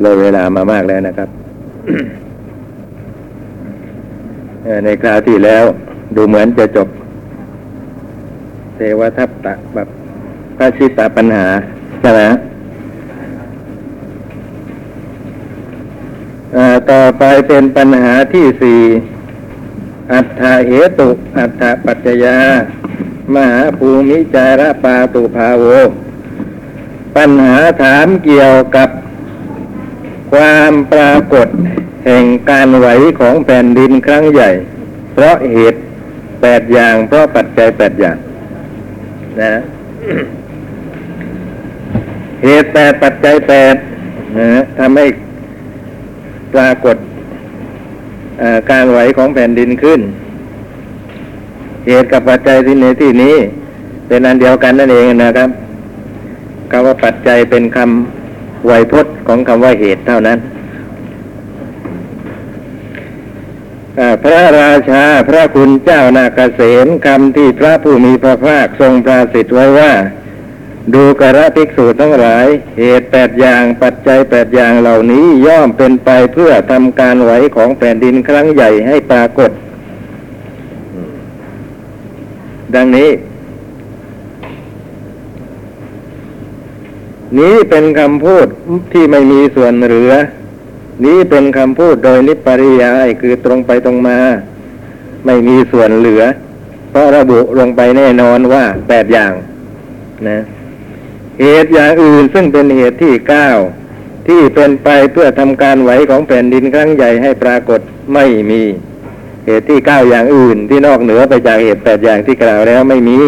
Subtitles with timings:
[0.00, 1.28] เลยเวลามามากแล้วนะครับ
[4.84, 5.64] ในคราวที่แล้ว
[6.16, 6.88] ดูเหมือนจะจบ
[8.74, 9.88] เทวทัพตะแบบ
[10.56, 11.46] พระชิตาปัญหา
[12.00, 12.22] ใช่ไหม
[16.90, 18.80] ต่อไปเป็นปัญหาที่สี่
[20.12, 22.38] อัฏฐเหตุอัฏฐปัจจยา
[23.34, 25.64] มหาภูมิจาระปาตุภาโว
[27.16, 28.88] ปัญหาถามเกี่ยวกับ
[30.34, 31.48] ความปรากฏ
[32.06, 32.88] แห่งการไหว
[33.20, 34.50] ของแผ่นดินครั้งใหญ่
[35.12, 35.80] เพราะเหตุ
[36.42, 38.16] แปดอย่างเพราะปัจจัยแปดอย่าง
[39.42, 39.54] นะ
[42.44, 43.74] เหตุแปดปัจจัยแปด
[44.38, 45.06] นะทำให้
[46.54, 46.96] ปรากฏ
[48.70, 50.00] การไหวของแผ่นดินขึ้น
[51.86, 53.36] เหตุกับปัจจัยที่ในที่นี้
[54.08, 55.50] เป็นอันเดียวกันนั่นเองนะครับ
[56.70, 58.23] คำว่าปัจจัยเป็นคำ
[58.66, 60.38] ไวยพจน์ของคำว่าเหตุเท่านั้น
[64.22, 69.92] พระราชาพระคุณเจ้านาเกษมคำที่พระผู้มีพระภาคทรงปราสิทธิ์ไว้ว่า
[70.94, 72.46] ดูกระภิกษุทั้งหลาย
[72.78, 79.50] เหตุแปดอย่างปัจจัยแปดอย่างเหล่านี้ย่อมเป็นไปเพื่อทำการไหวของแผ่นดินครั้งใหญ่ให้ปรากฏ
[82.74, 83.08] ดังนี้
[87.38, 88.46] นี้เป็นคำพูด
[88.92, 90.12] ที่ไม่มีส่วนเหลือ
[91.04, 94.18] นี้เป็นคำพูดโดยนิปริยายคือตรงไปตรงมา
[95.26, 96.22] ไม่มีส่วนเหลือ
[96.90, 99.32] เพราะระบุลงไปแน่นอนว่าแปดอย่าง
[100.28, 100.38] นะ
[101.40, 103.48] เหตุอย่างอื่นซึ่งเป็นเหตุที่เก้า
[104.28, 107.80] ที่เป็นไปเพื่อทำการไหวของแผ่นดินครั้งใหญ่ให้ปรากฏ
[108.14, 108.62] ไม่มี
[109.46, 113.18] เหตุที่เก้าอย่างอื่นที่นอกเหนือไปจากเหตุแปดอย่างที่กล่าวแล้วไม่มี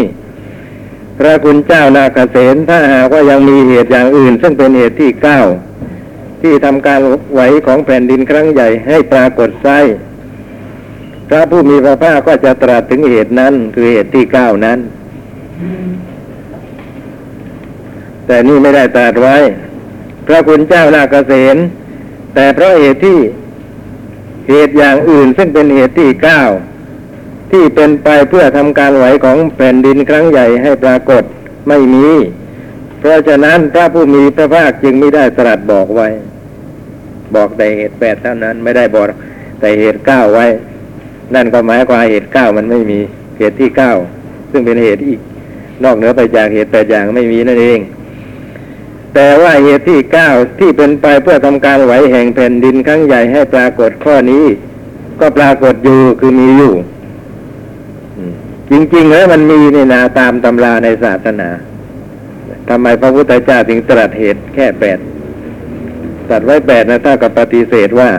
[1.19, 5.41] พระคุณเจ้านาคเษนถ้าหากว่ายังมีเหตุอย่างอื่น ซึ่งเป็นเหตุที่เก้า
[6.43, 7.01] ที่ทำการ
[7.35, 9.79] ไหวของแผ่นดินครั้งใหญ่ให้ปรากฏไส้
[11.29, 14.79] พระผู้มีพระภาคก็จะตรัสถึงเหตุนั้น คือเหตุที่เก้านั้น
[18.27, 19.37] แต่นี่ไม่ได้ตรัสไว้
[20.27, 21.57] พระคุณเจ้านาคเษน
[22.35, 23.19] แต่เพราะเหตุที่
[24.51, 26.41] เหตุอย่างอื่นซึ่งเป็นเหตุที่เก้า
[27.51, 31.23] ที่เป็นไปเพื่อทำการไหวของแผ่นดินครั้งใหญ่ให้ปรากฏ
[31.69, 32.07] ไม่มี
[32.99, 36.09] เพราะฉะนั้นพระผู้มีพระภาคจึงไม่ได้ตรัสบอกไว้
[37.35, 39.07] บอกแต่เหตุแปดเท่านั้นไม่ได้บอก
[39.61, 40.47] แต่เหตุเก้าไว้
[41.35, 43.01] นั่นก็หมายความเหตุเก้ามันไม่มี
[43.39, 43.93] เหตุที่เก้า
[44.51, 45.21] ซึ่งเป็นเหตุอีก
[45.85, 47.79] นอกเหนือไปจากเหตุแปดอย่างไม่มีนั่นเอง
[49.15, 50.29] แต่ว่าเหตุที่เก้า
[50.59, 54.45] ที่เป็นไปเพื่อทำการไหวแห่งแผ่นดินครั้งใหญ่ให้ปรากฏข้อนี้
[55.21, 56.73] ก็ปรากฏอยู่คือมีอยู่
[58.71, 61.49] จริงๆแล้วมันมีนี่นาตามตำราในศาสนา
[62.69, 64.99] ทำไมพระพุทธเจ้าถึงตรัสเหตุแค่แปด
[66.29, 68.11] ตรัสไว้แปดนะถ้ากับปฏิเสธว่า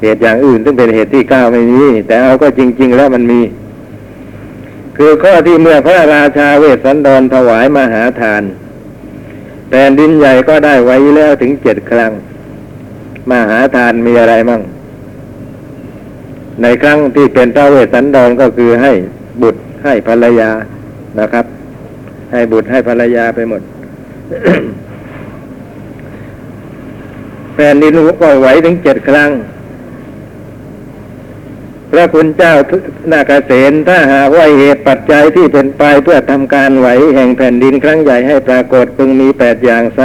[0.00, 3.40] เหตุอย่างอื่นซึ่งเป็นเหตุที่เก้าไม่มีแต่เอาก็จริง ๆ แล้วมันมี
[4.96, 8.42] คือข้อที่เมื่อพระราชาเวสสันดรถวายมหาทาน
[9.68, 12.12] แผ่นดินใหญ่ก็ได้ไว้แล้วถึงเจ็ดครั้ง
[13.30, 14.62] มหาทานมีอะไรมั่ง
[16.62, 18.92] ในครั้งที่เป็นพระเวสสันดรก็คือให้
[19.42, 20.50] บุตรให้ภรรยา
[21.20, 21.44] นะครับ
[22.32, 23.62] ให้บุตรให้ภรรยาไปหมด
[27.54, 29.30] แผ่นดินก็ไหวถึงเจ็ดครั้ง
[31.90, 32.54] พระคุณเจ้า
[33.12, 40.00] นาคเษนถ้าหาว่าเหตุปัจจัยที่เป็นไปเพื่อทำการไหวแห่งแผ่นดินครั้งใหญ่ให้ปรากฏพึงมีแปดอย่างไซ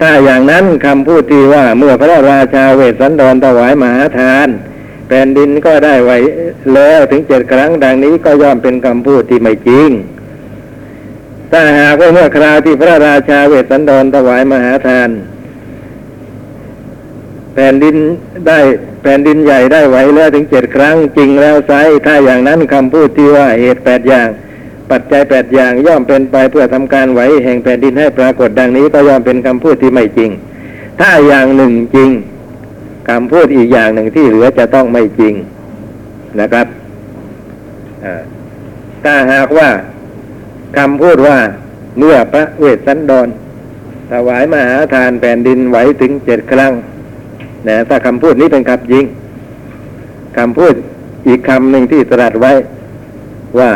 [0.00, 4.48] ถ้าอย่างนั้นคำพูดที่ว่าเมื่อพระราชาเวสสันดรถวายมหาทาน
[5.14, 6.12] ผ่นดินก็ได้ไหว
[6.74, 9.90] แล้วถึงเจ็ดครั้งดังนี้ก็ย่อมเป็นคำพูดที่ไม่จริง
[11.52, 15.10] ถ้าหากว่าเมื่อคราวที่พระราชาเวสสันดรถวายมหาทาน
[17.54, 17.96] แผ่นดิน
[18.48, 18.58] ได้
[19.02, 21.72] แผ่นดินใหญ่ได้ไหวแล้วถึงเจ็ดครั้งจริงแล้วไซ
[22.06, 24.28] ถ้าอย่างนั้นคำพูดที่ว่าเหตุแปดอย่าง
[24.90, 30.30] ปัจจัยแปดอย่างย่อมเป็นไปเพื่อทำการไหวแห่งแผ่นดินให้ปรากฏดังนี้ก็ย่อมเป็นคำพูดที่ไม่จริง
[31.00, 32.10] ถ้าอย่างหนึ่งจริง
[33.08, 35.34] คำพูดอีกอย่างหนึ่งที่เหลือจะต้องไม่จริง
[36.40, 36.66] นะครับ
[39.04, 39.68] ถ้าหากว่า
[40.78, 41.38] คำพูดว่า
[41.98, 43.28] เมื่อพระเวสสันดร
[44.10, 46.72] ถวายมหาทานแผ่นดินไหวถึงเจ็ดครั้ง
[47.68, 49.04] นะถ้าคำพูดนี้เป็นคำจริง
[50.38, 50.74] คำพูด
[51.26, 52.52] อีกคำหนึ่งที่ตรัสไว้
[53.58, 53.70] ว่า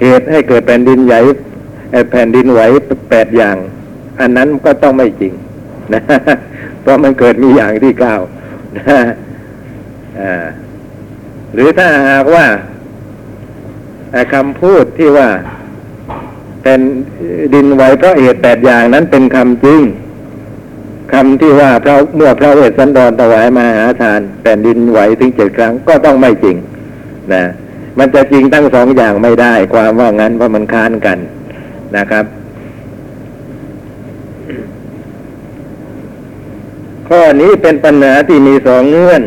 [0.00, 1.20] เหตุให้เกิดแผ่นดินใหญ่
[2.10, 2.60] แผ่นดินไหว
[3.10, 3.56] แปดอย่าง
[4.20, 5.32] อันนั้นก็ต้องไม่จริง
[5.94, 6.02] นะ
[6.80, 8.14] เพราะมันเกิดมีอย่างที่เก้า
[11.54, 12.46] หรือถ้าหากว่า
[14.34, 15.28] คำพูดที่ว่า
[16.62, 16.80] เป็น
[17.54, 19.80] ดินไหวเพราะเหตุแปดอย่างนั้นเป็นคำจริง
[21.12, 26.56] คำที่ว่าพระเมื่อพระเวสสันดรถวายมาหาทานแผ่นดินไหวถึงเจ็ดครั้งก็ต้องไม่จริง
[27.32, 27.42] นะ
[27.98, 31.18] มันจะจริงทั้งสองอย่างไม่ได้ ความว่างั้นเพราะมันค้านกัน
[31.96, 32.24] นะครับ
[37.12, 39.22] ข้อนี้เป็นปัญหาที่มีสองเงื่อน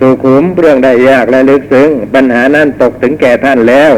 [0.00, 3.92] สุขุมเรื่องได้ยากและลึกซึ้งปัญหานั้นตกถึงแก่ท่านแล้ว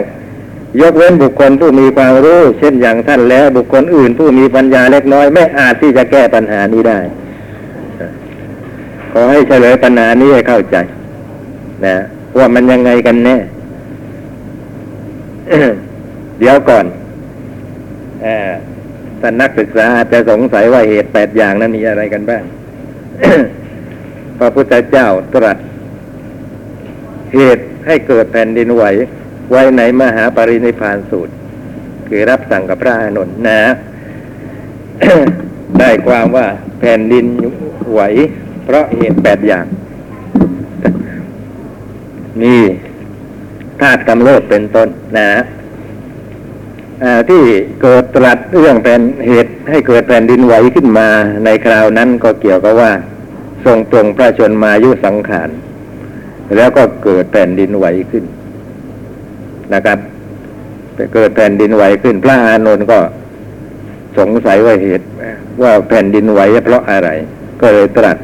[0.80, 6.98] ยกเว้นบุคคลผู้มีความรู้ เช่นอย่างท่านแล้วบุคคลอื่นผู้มีปัญญาเล็กน้อยไม่อาจที่จะแก้ปัญหานี้ได้
[9.12, 10.76] ขอให้เฉลยปัญหานี้ให้เข้าใจ
[11.86, 11.96] นะ
[12.38, 13.36] ว่ามันยังไงกันแน่
[16.38, 16.84] เดี๋ยวก่อน
[18.24, 18.26] อ
[19.22, 22.42] ท่านนักศึกษาอาจจะสงสัยว่าเหตุแปดอย่างนั้นมีอะไรกันบ้าง
[24.38, 25.58] พระพุทธเจ้าตรัส
[27.34, 28.84] เหตุให้เกิดแผ่นดินไหว
[29.50, 31.32] ไว้ในมหาปรินิพานสูตร
[32.08, 33.60] คือรับสั่งกับพระอานนท์นะ
[35.78, 36.46] ได้ความว่า
[36.80, 37.26] แผ่นดิน
[37.92, 38.00] ไหว
[38.64, 39.66] เพราะเหตุแปดอย่าง
[42.42, 42.54] มี
[43.80, 44.88] ธาตุกำเริบเป็นต้น
[45.18, 45.30] นะ
[47.28, 47.42] ที่
[47.82, 51.08] เกิดตรัสเรื่องเป็นเหตุให้เกิดแผ่นดินไหวขึ้นมา
[51.44, 52.92] ในคราวนั้นก็เกี่ยวกับว่า
[53.64, 55.48] ทรงตรงพระชนมายุสังขาร
[56.56, 58.24] แล้วก็เกิดแผ่นดินไหวขึ้น
[59.74, 59.98] นะครับ
[61.14, 62.98] เกิดแผ่นดินไหวขึ้น พระอานนท์ก็
[64.18, 65.06] สงสัยว่าเหตุ
[65.62, 67.10] ว่าแผ่นดินไหวเพราะอะไร
[67.60, 68.16] ก็เลยตรัส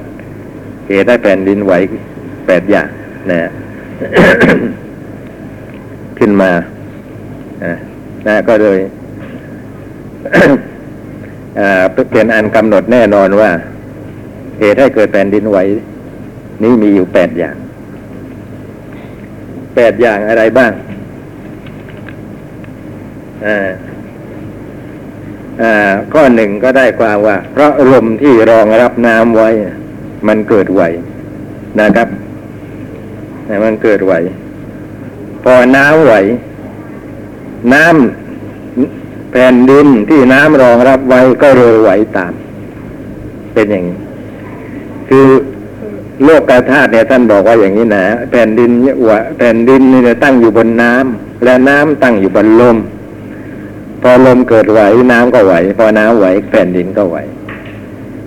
[0.88, 1.72] เหตุให้แผ่นดินไหว
[2.46, 2.88] แปดอย่าง
[3.30, 3.40] นะ
[6.18, 6.50] ขึ้นมา
[8.26, 8.78] นะก็เลย
[12.12, 13.50] เป็นอันกำหนดแน่นอนว่า
[14.60, 15.58] เหตุให้เกิดแผ่นดินไหว
[16.62, 17.56] นี้มีอยู่แปดอย่าง
[19.74, 20.72] แปดอย่างอะไรบ้าง
[23.46, 23.68] อ่า
[25.62, 25.72] อ่า
[26.12, 29.50] ข้อหนึ่งก็ได้ความว่า เพราะลมที่รองรับน้ำไว้
[30.28, 30.82] มันเกิดไหว
[31.80, 32.08] นะครับ
[33.64, 34.12] มันเกิดไหว
[35.44, 36.14] พอน้ำไหว
[37.74, 42.32] น้ำแผ่นดินที่น้ำรองรับไว้ก็เลยไหวตาม
[43.52, 43.98] เป็นอย่างนี้
[45.08, 45.26] คือ
[46.24, 48.70] โลกกาธาตุเนี่ยท่านบอกว่าอย่างนี้นะแผ่นดิน
[49.08, 52.76] วะแผ่นดินนี่ตั้งอยู่บนน้ำและน้ำตั้งอยู่บนลม
[54.02, 54.80] พอลมเกิดไหว
[55.12, 57.16] น้ำก็ไหว พอน้ำไหว แผ่นดินก็ไหว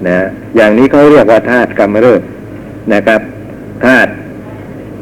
[0.07, 0.18] นะ
[0.56, 2.22] อย่างนี้เขาเรียกว่าธาตุกรรมเริบ
[2.94, 3.22] นะครับ
[3.86, 4.12] ธาตุ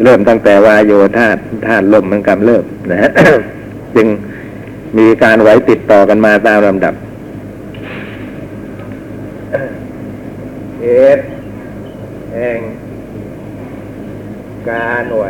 [0.04, 3.12] เริ่มตั้งแต่วายโยธาตุธาตุลมมันกำเริบนะฮะ
[3.96, 4.08] จึง
[4.98, 6.94] มีการไหวติดต่อกันมาตามลำดับ
[10.82, 10.88] เห
[11.18, 11.24] ตุ
[12.34, 12.60] แห่ง
[14.70, 15.24] การไหว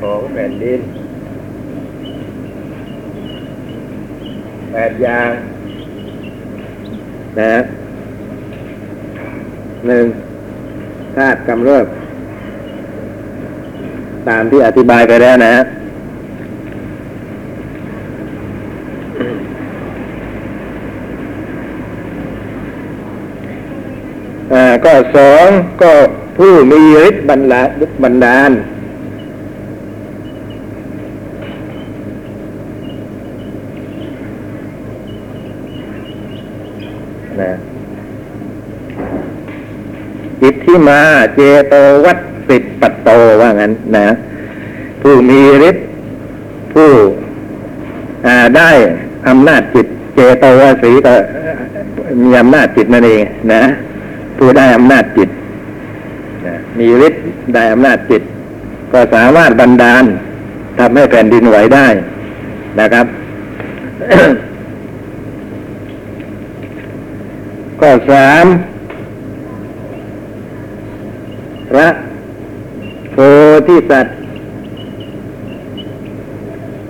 [0.00, 0.80] ของแผ่นดิน
[4.72, 5.30] แปดอย่าง
[7.40, 7.54] นะ
[9.86, 10.04] หนึ่ง
[11.16, 11.86] ธาตุกำเริบ
[14.28, 15.54] ตามที่อธิบายไปแล้วนะ
[24.84, 25.48] ก็สอง
[25.82, 25.92] ก็
[26.36, 27.60] ผู้มีฤทธิ์บรรดา
[28.04, 28.50] บรรดาล
[37.40, 37.52] นะ
[40.42, 41.00] อิทธิมา
[41.34, 42.18] เจโตวัต
[42.48, 43.08] สิทปัตโต
[43.40, 44.06] ว่างั้นนะ
[45.02, 45.86] ผู้มีฤทธิ์
[46.72, 46.90] ผู้
[48.56, 48.70] ได้
[49.28, 51.12] อำนาจจิต เจโตวสีก็
[52.22, 53.22] มีอำนาจจิตนั่นเอง
[53.54, 53.62] นะ
[54.44, 55.30] ผู้ได้อำนาจจิต
[56.78, 57.22] มีฤทธิ์
[57.54, 58.22] ได้อำนาจจิต
[58.92, 60.04] ก็สามารถบันดาล
[60.78, 61.86] ทำให้แผ่นดินไหวได้
[62.80, 63.06] นะครับ
[67.80, 68.46] ก็สาม
[71.70, 71.88] พระ
[73.12, 73.16] โพ
[73.68, 74.16] ธิสัตว์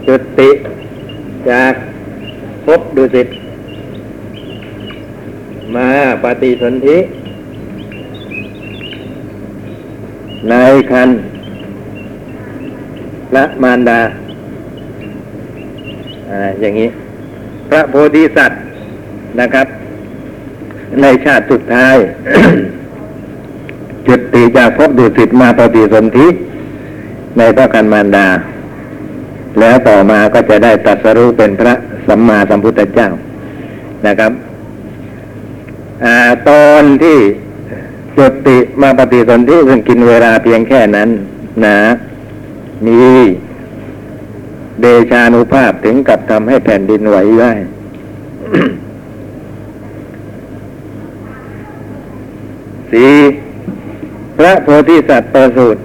[0.07, 0.51] จุติ
[1.51, 1.73] จาก
[2.65, 3.29] พบดุสิต
[5.75, 5.89] มา
[6.23, 6.99] ปฏิสนธิ
[10.51, 10.55] ใน
[10.91, 11.09] คัน
[13.37, 14.01] ละมารดา
[16.31, 16.89] อ่าอย่างนี้
[17.69, 18.61] พระโพธิสัตว์
[19.41, 19.67] นะครับ
[21.03, 21.97] ในชาติสุดท้าย
[24.07, 26.29] จุดติจากพบดุสิตมาปฏิสนธิ
[27.39, 28.27] ในพระคันมารดา
[29.61, 31.75] แล้วต่อมาก็จะได้ตัดสรู้เป็นพระ
[32.09, 33.09] สัมมาสัมพุทธเจ้า
[34.07, 34.33] นะครับ
[36.05, 36.07] อ
[36.49, 37.19] ตอนที่
[38.83, 41.09] มาปฏิสนธิซึ่งกินเวลาเพียงแค่นั้น
[41.65, 41.79] นะ
[42.87, 42.99] มี
[44.81, 47.53] เดชานุภาพถึงกับทำให้แผ่นดินไหวได้
[52.91, 53.15] สี่
[54.37, 55.81] พระโพธิสัตว์ประสูติ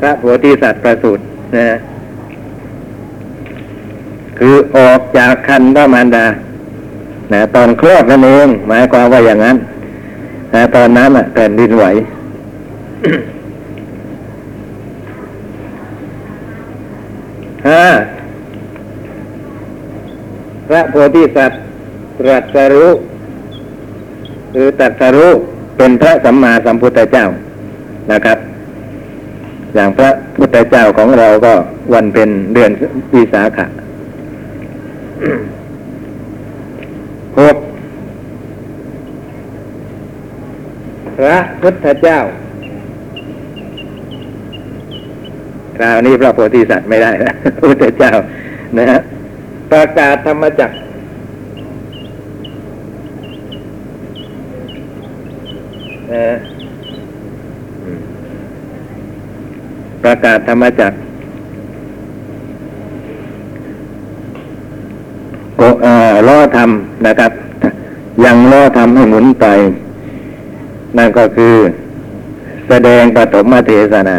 [0.00, 1.22] พระโพธิสัตว์ประสูติ
[1.56, 1.78] นะ
[4.44, 6.26] คือออกจากคันพระมารดา
[7.32, 9.56] นะตอนคลอดนั่นเองหมายความว่าอย่างนั้น
[10.54, 11.84] นะตอนนั้นอะแผ่นดินไหว
[17.68, 17.84] ห้า
[20.68, 21.60] พระโพธิสัตว์
[22.18, 22.90] ตรัสรู้
[24.52, 25.30] หรือตรัสรู้
[25.76, 27.24] เป็นพระสัมมาสัมพุทธเจ้า
[28.12, 28.38] นะครับ
[29.74, 31.52] อย่างพระพุทธเจ้าของเราก็
[31.94, 32.70] วันเป็นเดือน
[33.16, 33.66] วิสาขะ
[37.38, 37.56] หก
[41.18, 42.18] พระพุทธเจ้า
[45.78, 48.12] คราวนี้พระโพธิสัตว์ไม่ได้แล้วพระพุทธเจ้า
[48.78, 48.98] นะฮะ
[49.70, 50.74] ประกาศธรรมจักร
[56.08, 56.34] เออ
[60.02, 60.96] ประกาศธรรมจักร
[65.51, 65.51] โกเอ่อ
[66.28, 67.32] ล้อทำนะครับ
[68.24, 69.46] ยังล้อทำให้หมุนไป
[70.98, 71.54] นั่นก็คือ
[72.68, 74.18] แสดงปฐมเทศนา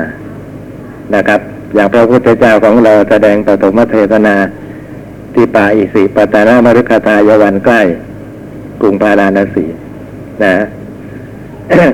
[1.15, 1.39] นะครับ
[1.75, 4.35] อย่างพระพุทธเจ้าของเราแสดงปฐมเทศนา
[5.33, 7.81] ที่ป่าอิสิปตานามรุกขทายวันใกล้
[8.81, 9.65] กรุงพาราณสี
[10.43, 10.55] นะ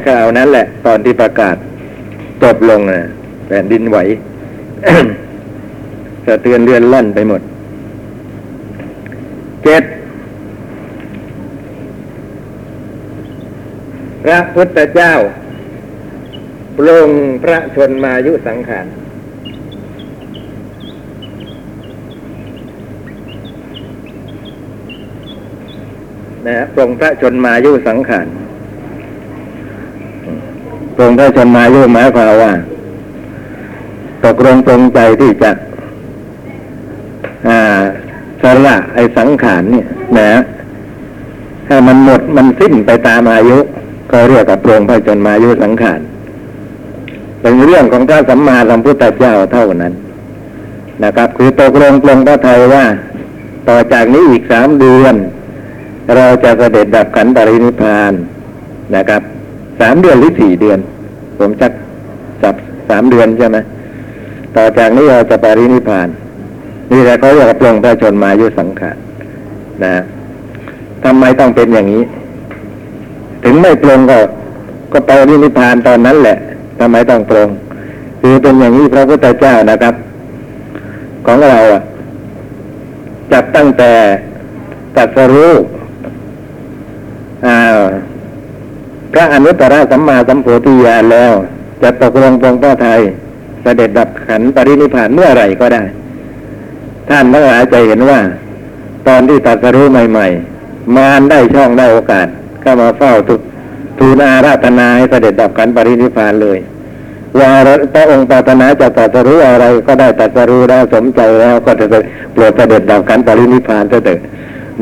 [0.05, 1.55] คราวนั้นแหละ ตอนที่ประกาศ
[2.43, 2.99] จบลงนะ
[3.47, 3.97] แผ่นดินไหว
[6.25, 7.41] สะเทือนเลื่อนลั่นไปหมด
[9.63, 9.83] เจ็ด
[14.18, 15.13] พ ระพุทธเจ้า
[16.77, 17.09] ปรง
[17.43, 18.85] พระชนมายุสังขาร
[26.47, 28.27] นะฮะปรงพระชนมายุสังขาร
[30.95, 32.53] ปรงพระชนมายุหมายความว่า
[34.25, 35.51] ตกลงปรงใจที่จะ
[37.47, 37.57] อา
[38.41, 39.87] สละไอสังขารเนี่ย
[40.19, 40.31] นะ
[41.67, 43.59] ถ้มันหมดมันสิ้นไปตามอายุ
[44.11, 45.99] ก็เรียกกับปรงพระชนมายุสังขาร
[47.41, 49.93] เป็นเรื่องของพระสัมมาสัมพุทธเจ้าเท่านั้น
[51.03, 52.85] นะครับ คือตกลงปรงพระไทยว่า
[53.67, 55.15] ต่อจากนี้อีกสามเดือน
[56.15, 58.13] เราจะเสด็จดับขันธ์ปรินิพาน
[58.95, 59.21] นะครับ
[59.79, 60.79] สามเดือนหรือสี่เดือน
[61.37, 61.71] ผมจัก
[62.43, 62.55] จับ
[62.89, 63.57] สามเดือนใช่ไหม
[64.55, 66.07] ต่อจากนี้เราจะปรินิพพาน
[66.91, 68.97] นี่แหละเขาเรียกว่าปรงพระชนมายุสังขาร
[69.83, 69.93] นะ
[71.03, 72.03] ทำไมต้องเป็นอย่างนี้
[73.43, 74.19] ถึงไม่ปรงก็
[74.91, 76.37] ก็ไปนิพพานตอนนั้นแหละ
[76.79, 77.49] ทำไมต้องปรง
[78.21, 79.95] คือเป็นอย่างนี้พระพุทธเจ้านะครับ
[81.25, 81.81] ของเราอะ
[83.31, 83.91] จับตั้งแต่
[84.95, 85.53] ตัสรู้
[87.45, 87.57] อ่า
[89.13, 91.33] พระอนุตตรสัมมาสัมโพธิญาณแล้ว
[91.81, 92.99] จะตกลงปรงพระไทย
[93.61, 95.83] เสด็จดับขันปรินิพานเมื่อไหร่ก็ได้
[97.09, 98.19] ท่านทั้งหลายจะเห็นว่า
[99.07, 100.27] ตอนที่ตรัสรู้ใหม่
[100.61, 102.27] ๆ มารได้ช่องได้โอกาส
[102.69, 103.41] เข้ามาเฝ้าทุก
[103.99, 106.59] ทูลอาราธนาให้เสด็จดับขันปรินิพานเลย
[107.39, 107.49] ว่า
[107.93, 111.85] พระองค์ปรารถนาจะตรัสรู้อะไรก็ได้ตรัสรู้ได้สมใจแล้วก็จะ
[112.33, 114.19] โปรดเสด็จดับขันปรินิพานเถิด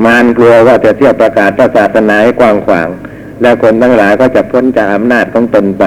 [0.06, 2.88] มารกลัวว่าจะเที่ยวประกาศพระศาสนาให้กว้างขวาง
[3.42, 5.84] แล้วคนทั้งหลายก็จะพ้นจากอำนาจของตนไป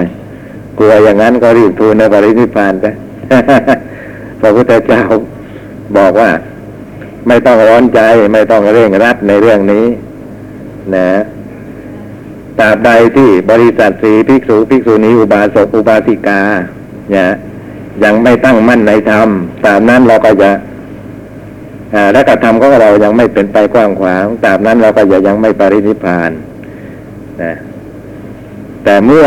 [0.78, 2.86] กลัวอย่างนั้นก็รีบทูลในปรินิพพานไป
[4.40, 5.02] พระพุทธเจ้า
[5.96, 6.30] บอกว่า
[7.28, 8.00] ไม่ต้องร้อนใจ
[8.32, 9.86] ไม่ต้องเร่งรัดในเรื่องนี้
[10.96, 11.08] นะ
[12.58, 16.40] ตราบใดที่บริษัทสีภิกษุภิกษุณีอุบาสกอุบาสิกา
[17.10, 17.28] เนี่ย
[18.04, 19.28] ยังไม่ตั้งมั่นในธรรม
[19.64, 20.50] ตราบนั้นเราก็จะ
[21.94, 26.30] อ่าและกระทำของเรายังไม่เป็นไปกว้างขวางตราบนั้นเราก็จะยังไม่ปรินิพาน
[27.42, 27.52] นะ
[28.84, 29.26] แต่เมื่อ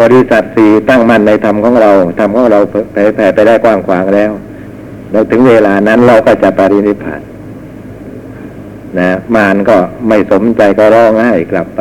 [0.00, 2.58] บริษัทสี่ตั้งมั่นในธรรมของเราธรรมของเรา
[2.92, 4.30] แผ่ไปได้กว้างขวางแล้ว
[5.10, 7.20] แล้วถึงเวลานั้นเราก็จะปรินิพพาน
[8.98, 9.76] นะมารก็
[10.08, 11.80] ไม่สมใจก็ร้องไห้กลับไป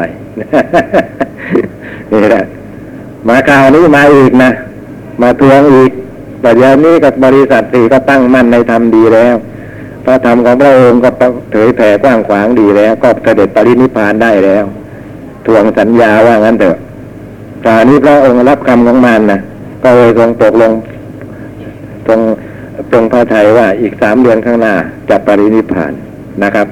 [2.11, 2.43] นี่แหละ
[3.27, 4.51] มาคราวนี้มาอีกนะ
[5.21, 5.91] มาทวงอีก
[6.41, 9.35] แต่เดี๋ยวนี้กับบริษัทสี่ก็ตั้งมั่นในธรรมดีแล้ว
[10.05, 11.09] พระธรรมของพระองค์ก็
[11.51, 14.63] เผยแผ่กว้างขวางดีแล้ว ก็เสด็จปรินิพานได้แล้ว
[15.45, 16.77] ทวงสัญญาว่างั้นเถอะ
[17.63, 19.39] คราวนี้พระองค์รับคำของมันนะ
[19.83, 20.71] ก็เลยทรงตกลง
[22.07, 22.19] ตรง
[22.91, 24.73] ตรงพระไทยว่าอีกสามเดือนข้างหน้า
[25.09, 25.93] จะปรินิพาน
[26.43, 26.67] นะครับ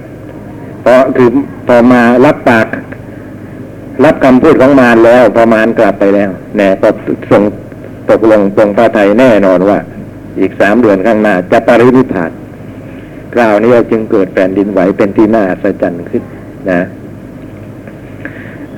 [0.83, 1.29] พราะคือ
[1.67, 2.67] พอมารับปาก
[4.03, 6.89] รับคำพูดของมารแล้วพอมารกลับไปแล้วแน่ก็
[7.31, 7.43] ส่ง
[8.09, 9.79] ตกลงตรงพระไทยแน่นอนว่า
[10.39, 12.31] อีกสามเดือนข้างหน้า จะปรินิพาน
[13.33, 16.23] คราวนี้จึงเกิดแผ่นดินไหวเป็นที่น่าอัศจขึ้น
[16.71, 16.81] นะ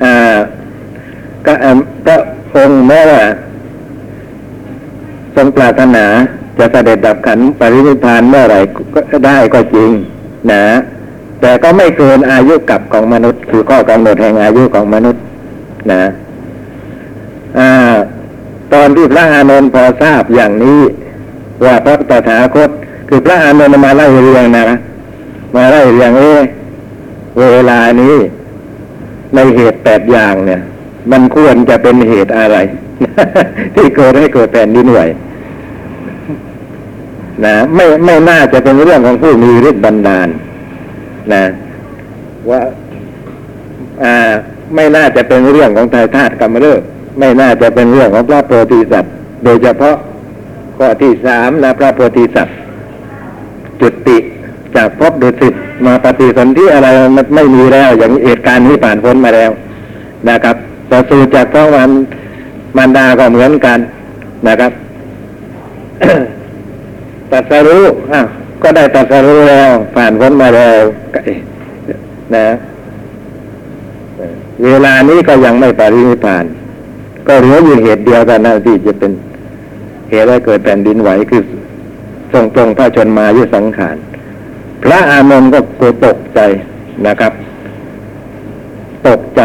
[0.04, 0.36] อ่า
[1.46, 1.54] ก็
[2.04, 2.18] พระ
[2.54, 3.22] องค์แม้ว่า
[5.36, 6.04] ทรงปรารถนา
[6.58, 8.60] จะเสด็จดับขันปรินิพานเมื่อไหร่
[9.12, 9.90] ก็ได้ก็จริง
[10.52, 10.64] นะ
[11.40, 15.22] แต่ก็ไม่เกินอายุกับของมนุษย์ คือข้อกำหนดแห่งอายุของมนุษย์
[15.92, 16.04] นะ
[17.58, 17.60] อ
[18.72, 20.80] ตอนที่พระอานนท์พอทราบอย่างนี้
[21.64, 22.70] ว่าพระตถาคต
[23.08, 24.66] คือพระอานนท์มาไล่เรียงนะ
[25.56, 26.24] มาไล่เรียงเอ
[27.38, 28.16] เวลานี้
[29.34, 30.60] ในเหตุแปดอย่างเนี่ย
[31.12, 32.56] มันควรจะเป็นเหตุอะไร
[33.74, 35.00] ที่เกิดให้เกิดแผ่นดินไหว
[37.44, 40.28] นะไม่ไม่น่าจะเป็นเรื่องของผู้มีฤทธิ์บันดาล
[41.34, 41.44] นะ
[42.50, 42.60] ว่า
[44.02, 44.14] อ่า
[44.74, 46.80] ไม่น่าจะเป็นเรื่องของไทยธาตุกรรมเริก
[47.18, 49.12] ไม่น่าจะเป็นเรื่องของพระโพธิสัตว์
[49.44, 49.96] โดยเฉพาะ
[50.78, 52.56] ข้อที่สามนะพระโพธิสัตว์
[53.80, 54.18] จุติ
[54.76, 55.54] จากพบดุสิต
[55.86, 59.50] มาปฏิสนธิอะไรมันไม่มีแล้ว อย่างเหตุการณ์นี้ผ่านพ้นมาแล้ว
[60.28, 60.56] นะครับ
[60.90, 61.90] ประสูติจากท้องวัน
[62.76, 63.78] มารดาก็เหมือนกัน
[64.48, 64.72] นะครับ
[67.30, 68.20] ตัดสรู้อะ
[68.62, 70.82] ก็ได้ตัดสรู้แล้ว ผ่านพ้นมาแล้ว
[72.36, 72.46] นะ
[74.64, 76.44] เวลานี้ก็ยังไม่ปรินิพาน
[77.26, 79.10] ก็เหลืออยู่เหตุเดียวกันนะที่จะเป็น
[80.10, 81.42] เหตุให้เกิดแผ่นดินไหวคือ
[82.32, 83.96] ทรงตรงพระชนมายุสังขาร
[84.82, 86.40] พระอานนท์ก็กลัวตกใจ
[87.06, 87.32] นะครับ
[89.06, 89.42] ตกใจ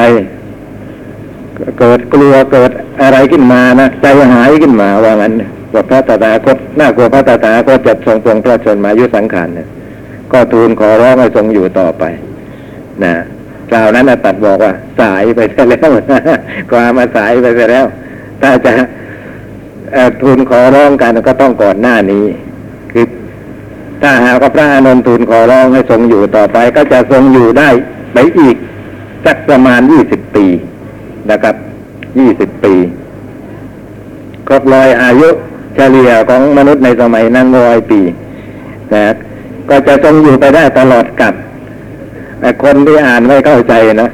[1.79, 5.33] เกิดกลัวเกิดอะไรขึ้นมานะใจหายขึ้นมาว่างั้น
[5.73, 9.67] ว่าพระตถาคตน่ากลัวพระตถาคตจะทรงตรงพระชนมายุสังขารเนี่ย
[10.31, 12.03] ก็ทูลขอร้องให้ทรงอยู่ต่อไป
[13.03, 13.13] นะ
[13.69, 15.89] คราวนั้นตัดบอกว่า สายไปซะแล้ว
[16.71, 17.85] กว่ามมาสายไปซะแล้ว
[18.41, 18.73] ถ้าจะ
[20.21, 22.25] ทูลขอร้องกันก็ต้องก่อนหน้านี้
[22.91, 23.05] คือ
[24.01, 27.69] ถ้าหากพระอานนท์ทูลขอร้องให้ทรงอยู่ต่อไป ก็จะทรงอยู่ได้
[28.13, 28.55] ไปอีก
[29.25, 30.45] สักประมาณยี่สิบปี
[31.31, 31.55] นะครับ
[32.19, 32.73] ยี่สิบปี
[34.47, 35.29] ครบรอยอายุ
[35.75, 38.01] เฉลี่ยของมนุษย์ในสมัยนั้นร้อยปี
[38.93, 39.13] นะ
[39.69, 41.33] ก็จะทรงอยู่ไปได้ตลอดกับ
[42.63, 44.09] คนที่อ่านไม่เข้าใจนะ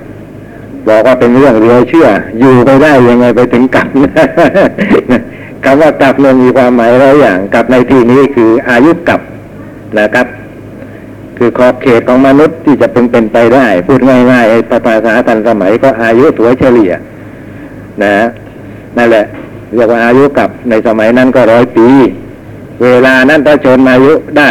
[0.90, 2.08] บอกว่าเป็นเรื่องเรือเชื่อ
[2.40, 3.88] อยู่ไปได้ยังไงไปถึงกลับ
[5.64, 9.22] คำว่ากลับมันมีความหมายหลายอย่างกลับในที่นี้คืออายุกลับ
[10.00, 10.28] นะครับ
[11.38, 14.00] คือขอบเขตของมนุษย์ที่จะเป็นเป็นไปได้ พูด
[14.32, 16.92] ง่ายๆภาษาทันสมัยก็อายุถัวเฉลี่ย
[18.04, 18.16] นะ
[18.98, 19.26] นั่นแหละ
[19.76, 21.88] เรียกว่าอายุกลับในสมัยนั้นก็ร้อยปี
[22.84, 24.50] เวลานั้นถ้าชนอายุได้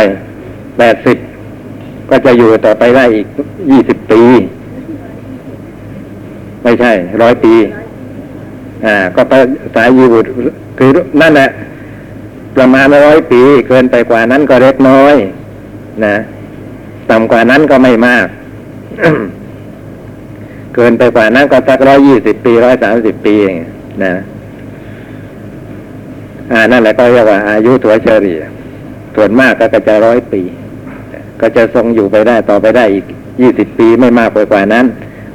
[0.79, 1.17] แปดสิบ
[2.11, 3.27] ก็จะอยู่ต่อไปได้อีก
[3.71, 4.23] ยี่สิบปี
[6.63, 7.55] ไม่ใช่ร้อยปี
[8.87, 9.35] อ่า ก็ไป
[9.75, 10.29] สายยีบุตร
[10.79, 11.49] คือนั่นแหละ
[12.57, 15.15] ประมาณร้อยปีเกินไปกว่านั้นก็เล็กน้อย
[16.05, 16.17] นะ
[17.11, 18.27] ต่ำกว่านั้นก็ไม่มาก
[20.75, 23.35] เกินไปกว่านั้นก็สักร้อยยี่สิบปีร้อยสามสิบปี
[24.05, 24.15] นะ
[26.53, 28.41] อ่านั่นแหละก็เรียกว่าอายุถัวเฉลี่ย
[29.15, 30.43] ส่วนมากก็จะร้อยปี
[31.41, 33.05] ก็จะทรงอยู่ไปได้ต่อไปได้อีก
[33.41, 34.87] ยี่สิบปีไม่มากไปกว่านั้น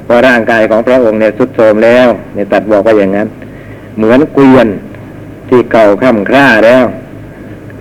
[0.04, 3.28] เพราะร่างกายของพระองค์เนี่ยสุดโทรมแล้วเนี่ยตัดบอกว่าอย่างนั้น
[3.96, 4.66] เหมือนเกวียน
[5.48, 6.84] ที่เก่าค่ำคร่าแล้ว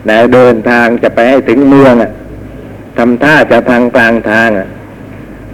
[0.10, 2.12] นะเดินทางจะไปให้ถึงเมืองอะ
[2.98, 4.67] ทำท่าจะทางกลางทางอะ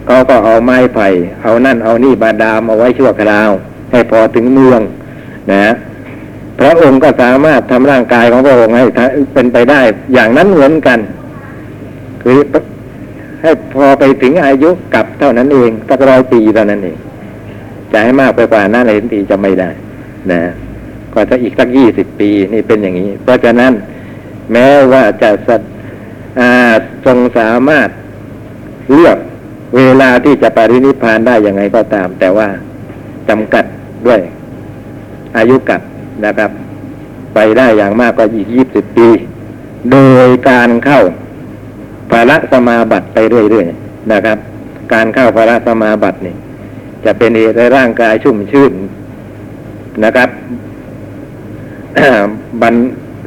[0.08, 1.08] ก็ก็เอาไม้ไผ่
[1.44, 3.50] เอานั่นเอานี่บาดามเอาไว้ชั่วคราว
[3.92, 4.82] ให้พอถึงเมือง
[5.54, 5.66] นะ
[6.60, 8.86] พระองค์ก็สามารถทำร่างกายของพระองค์ให้
[9.34, 9.82] เป็นไปได้
[10.14, 11.00] อย่างนั้นเหมือนกัน
[12.24, 12.38] คือ
[13.42, 16.98] ให้พอไปถึงอายุกับเท่านั้นเองสักร้อยปีเท่านั้นเอง
[17.92, 19.70] จะให้มากไปกว่านั้นเห็นทีจะไม่ได้
[20.32, 20.42] นะ
[21.14, 23.74] ก็จะอีกสักยี่สิบปีนี่เป็นอย่างนี้ เพราะฉะนั้น
[24.52, 25.62] แม้ว่าจะสัต
[27.06, 27.90] ทรงสามารถ
[28.94, 29.18] เลือก
[29.78, 32.48] เวลาที่จะปรินิพานได้ยังไงก็ตาม แต่ว่า
[33.30, 33.66] จำกัด
[34.08, 34.20] ด้วย
[35.38, 35.82] อายุกับ
[36.26, 36.52] นะครับ
[37.34, 39.08] ไปได้อย่างมากก็อีกยี่สิบปี
[39.92, 41.02] โดยการเข้า
[42.12, 44.38] ภาระสมาบัติไปเรื่อยๆนะครับ
[44.94, 46.36] การเข้าภาระสมาบัตินี่
[47.06, 48.74] จะเป็นเหตุให้ร่างกายชุ่มชื่น
[50.04, 50.30] นะครับ
[52.62, 52.76] บัน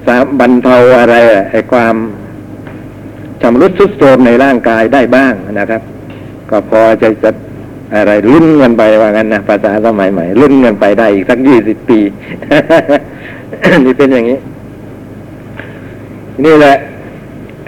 [0.07, 1.17] สาบรรเทาอะไร
[1.51, 1.95] ไอ้ความ
[3.43, 5.83] ชำรุดทรุดโทรมในร่างกายได้บ้างนะครับ
[6.51, 7.31] ก็พอจะจะ
[7.95, 11.99] อะไรลุ้นเงินไปว่างั้นนะภาษาสมัยใหม่ลุ้นเงินไปได้อีกสักยี่สิบปี
[13.85, 14.39] นี่เป็นอย่างนี้
[16.45, 16.75] นี่แหละ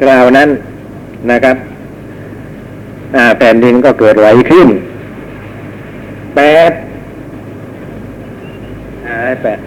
[0.00, 0.48] คราวนั้น
[1.30, 1.56] นะครับ
[3.38, 4.68] แผ่นดินก็เกิดไหวขึ้น
[6.36, 6.72] แปด
[9.42, 9.58] แปด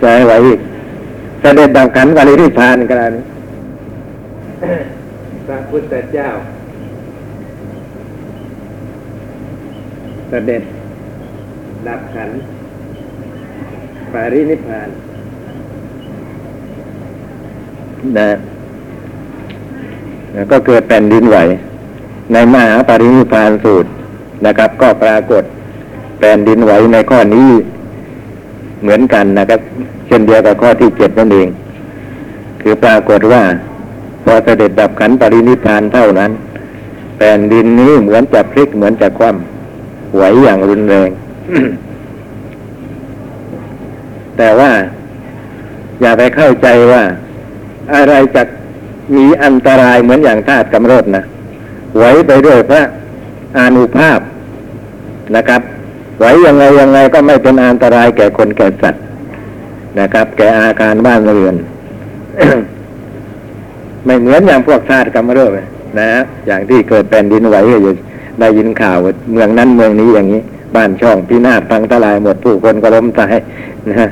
[0.00, 0.60] ใจไหวอีก
[1.40, 3.12] เสด็จดับขันวาริริพานกัน
[5.46, 6.28] พระพุทธเจ้า
[10.34, 10.62] สด็จ
[11.88, 12.30] ดับขัน
[14.12, 14.88] ปารินิพพาน
[18.18, 18.30] นะ
[20.34, 21.36] แล้วก็เกิดแผ่นดินไหว
[22.32, 23.88] ในมหาปรินิพพานสูตร
[24.46, 25.44] นะครับ ก็ปรากฏ
[26.18, 27.48] แผ่นดินไหวในข้อนี้
[28.82, 29.60] เหมือนกันนะครับ
[30.06, 31.48] เช่นเดียวกับข้อที่เจ็ดนั่นเอง
[32.62, 33.42] คือปรากฏว่า
[34.24, 36.30] พอเสด็จดับขันธ์ปรินิพพานเท่านั้น
[37.18, 39.53] แผ่นดินนี้เหมือนจะพลิกเหมือนจะคว่ำ
[40.16, 41.10] หวอย่างรุนแรง
[44.38, 44.70] แต่ว่า
[46.00, 47.02] อย่าไปเข้าใจว่า
[47.94, 48.42] อะไรจะ
[49.16, 51.24] มีอันตรายเหมือนอย่างธาตุกำเริบนะ
[51.96, 52.82] ไหวไปด้วยพระ
[53.58, 54.20] อานุภาพ
[55.36, 55.60] นะครับ
[56.18, 59.02] ไหวยังไงยังไงก็ไม่เป็นอันตรายแก่คนแก่สัตว์
[60.00, 61.54] นะครับ แก่อาการบ้านเรือน
[64.04, 65.50] ไม่เหมือนอย่างพวกธาตุกำเริบ
[66.00, 66.10] นะ
[66.46, 67.92] อย่างที่เกิดแผ่นดินไหวก็อยู่
[68.40, 70.42] ได้ยินข่าวว่าเมืองนั้นเมืองนี้อย่างนี้
[70.76, 73.34] บ้านช่องพินาศพังทลายหมดผู้คนก็ล้มตาย
[73.90, 74.08] นะ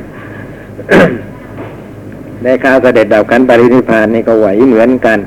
[2.43, 5.19] ในข้าวเสด็จดับขันปรินิพานนี่ก็ไหวเหมือนกัน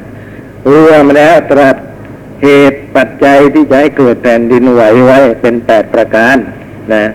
[0.71, 1.75] รวมแล้วตรัส
[2.43, 6.37] เหตุปัจจัยที่จะให้เกิดแผ่นดินไหวไว้เป็นแปดประการ
[6.93, 7.05] นะ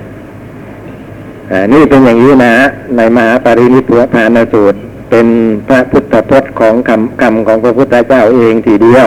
[1.72, 2.54] นี่เป็นอย่างนี้นะ
[2.96, 4.78] ในมหาปรินิพพานสูตร
[5.10, 5.26] เป็น
[5.68, 9.00] พระพุทธพจน์ของคำคำของพระพุทธเจ้าเองทีเดีย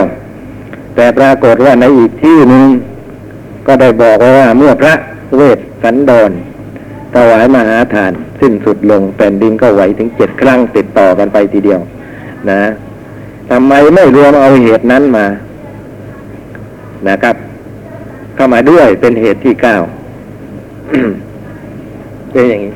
[0.94, 2.66] แต่ปรากฏว่าในอีกที่หนึ่ง
[3.66, 4.94] ก็ได้บอกว่าเมื่อพระ
[5.36, 6.30] เวสสันดร
[7.14, 11.80] ถวายมหาทาน สิ้นสุดลงแผ่นดินก็ไหวถึงเจ็ดครั้งติดต่อกันไปทีเดียว
[12.50, 12.62] นะ
[13.50, 15.26] ทำไมไม่รวมเอาเหตุนั้นมา
[17.08, 17.36] นะครับ
[18.34, 19.76] เข้ามาด้วยเป็นเหตุที่เก้า
[22.32, 22.72] เป็นอย่างนี้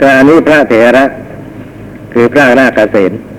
[0.00, 1.04] การนี้พระเถระ
[2.12, 3.31] คือพระนาคเษนอ่า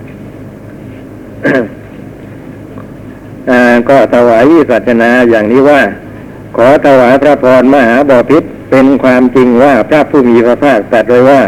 [3.88, 5.80] ก็ถวายวิสัชนาอย่างนี้ว่า
[6.56, 11.40] ขอถวายพระพรมหาบพิษเป็นความจริงว่าพระผู้มีพระภาคตรัสไว้ว่า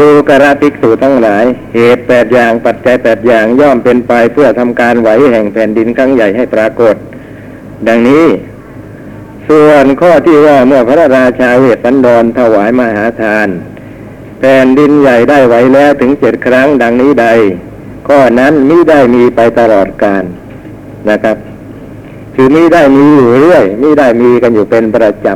[0.00, 1.44] ดูกระภิกษุทั้งหลาย
[1.74, 6.94] เหตุแปดอย่างปัจจัยแปดอย่างย่อมเป็นไปเพื่อทำการไหวแห่งแผ่นดินครั้งใหญ่ให้ปรากฏ
[7.88, 8.26] ดังนี้
[9.48, 13.48] ส่วนข้อที่ว่าเมื่อพระราชาเวสสันดรถวายมหาทาน
[14.40, 17.26] แผ่นดินใหญ่ได้ไหวแล้วถึงเจ็ดครั้งดังนี้ใด
[18.08, 20.24] ข้อนั้นมิได้มีไปตลอดกาล
[21.10, 21.36] นะครับ
[22.34, 25.26] คือมิได้มีอยู่เรื่อยมิได้มีกันอยู่เป็นประจ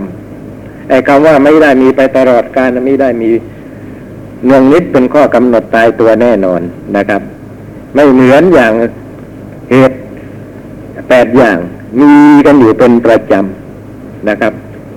[0.41, 3.31] ำไอ้คำว่าไม่ได้มีไปตลอดกาลมิได้มี
[4.45, 6.61] เนืองนิดเป็นข้อกำหนดตายตัวแน่นอน
[6.97, 7.23] นะครับ
[7.95, 8.73] ไม่เหมือนอย่าง
[9.71, 9.97] เหตุ
[11.09, 11.59] แปดอย่าง
[12.01, 12.13] มี
[12.47, 14.53] กันอยู่เป็นประจำนะครับ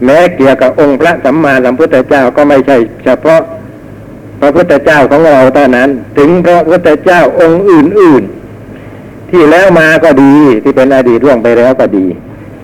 [0.05, 3.41] แม้เกี่ยวกับองค์พระสัมมาสัมพุทธเจ้าก็ไม่ใช่เฉพาะ
[4.41, 8.23] พระพุทธเจ้าของเราเท่านั้น ถึงพระพุทธเจ้าองค์อื่น
[8.77, 12.05] ๆ ที่แล้วมาก็ดีที่เป็นอดีตล่วงไปแล้วก็ดี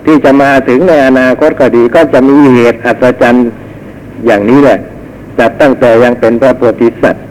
[0.04, 3.48] ที่จะมาถึงในอนาคตก็ดี ก็จะมีเหตุอัศจรรย์
[4.26, 4.78] อย่างนี้แหละ
[5.38, 7.24] จับตั้งแต่ยังเป็นพระโพธิสัตว์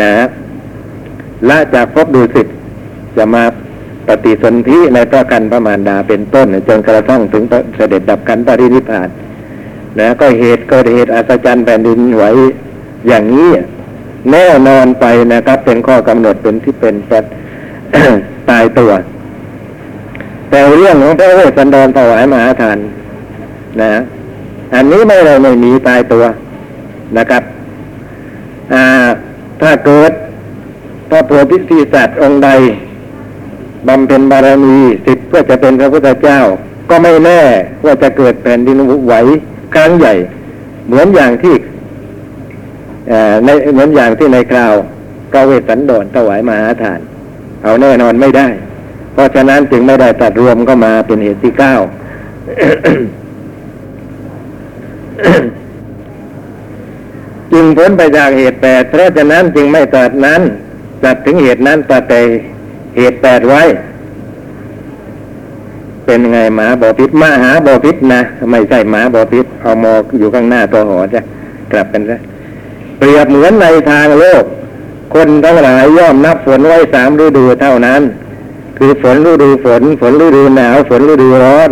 [0.00, 0.12] นะ
[1.48, 2.46] ละจากภพดูสิต
[3.16, 3.44] จะมา
[4.08, 7.44] ปฏิสนธิในพระกันพระมารดาเป็นต้นจนกระทั่งถึง
[7.76, 9.08] เสด็จดับขันปรินิพพาน
[9.98, 12.24] นะก็เหตุกิดเหตุอัศจรรย์แผ่นดินไหว
[13.08, 13.48] อย่างนี้
[14.32, 17.24] แน่นอนไปนะครับ เป็นข้อกำหนดเป็นที่เป็นสัต
[18.50, 18.90] ตายตัว
[20.50, 22.78] แต่เรื่องของพระเวสสันดรถวายมหาทาน
[23.82, 23.92] นะ
[24.74, 26.24] อันนี้ไม่เลยไม่มีตายตัว
[27.18, 27.42] นะครับ
[28.72, 28.84] อ่า
[29.60, 30.12] ถ้าเกิด
[31.10, 32.50] พระโพธิสัตว์องค์ใด
[33.88, 36.40] บำเพ็ญบารมีสิทธิ์เพื่อจะเป็นพระพุทธเจ้า
[36.90, 37.40] ก็ไม่แน่
[37.84, 39.14] ว่าจะเกิดแผ่นดินไหว
[39.74, 40.14] ครั้งใหญ่
[40.86, 41.54] เหมือนอย่างที่
[43.44, 44.74] ในเหมือนอย่างที่ในคราว
[45.30, 47.00] พระเวสสันดรถวายมหาทาน
[47.62, 48.48] เอาแน่นอนไม่ได้
[49.12, 51.74] เพราะฉะนั้นจึงไม่ได้ตัดรวมเข้ามาเป็นเหตุที่เก้า
[57.52, 60.40] จึงพ้นไปจากเหตุแปดเพราะฉะนั้นจึงไม่ตัดนั้น
[61.04, 62.20] ตัดถึงเหตุนั้นตัดแต่
[62.96, 63.62] เหตุแปดไว้
[66.04, 71.20] เป็นไงหมาบอพิษมาหาบอพิษนะ ไม่ใช่หมาบอพิษเอามออยู่ข้างหน้าตัวหอจะ
[71.72, 72.16] กลับกันซะ
[72.98, 74.44] เปรียบเหมือนในทางโลก
[75.14, 78.02] คนทั้งหลายย่อมนับฝนไว้สามฤดูเท่านั้น
[78.78, 81.70] คือฝนฤดูฝน ฝนฤดูหนาวฝนฤดูร้อน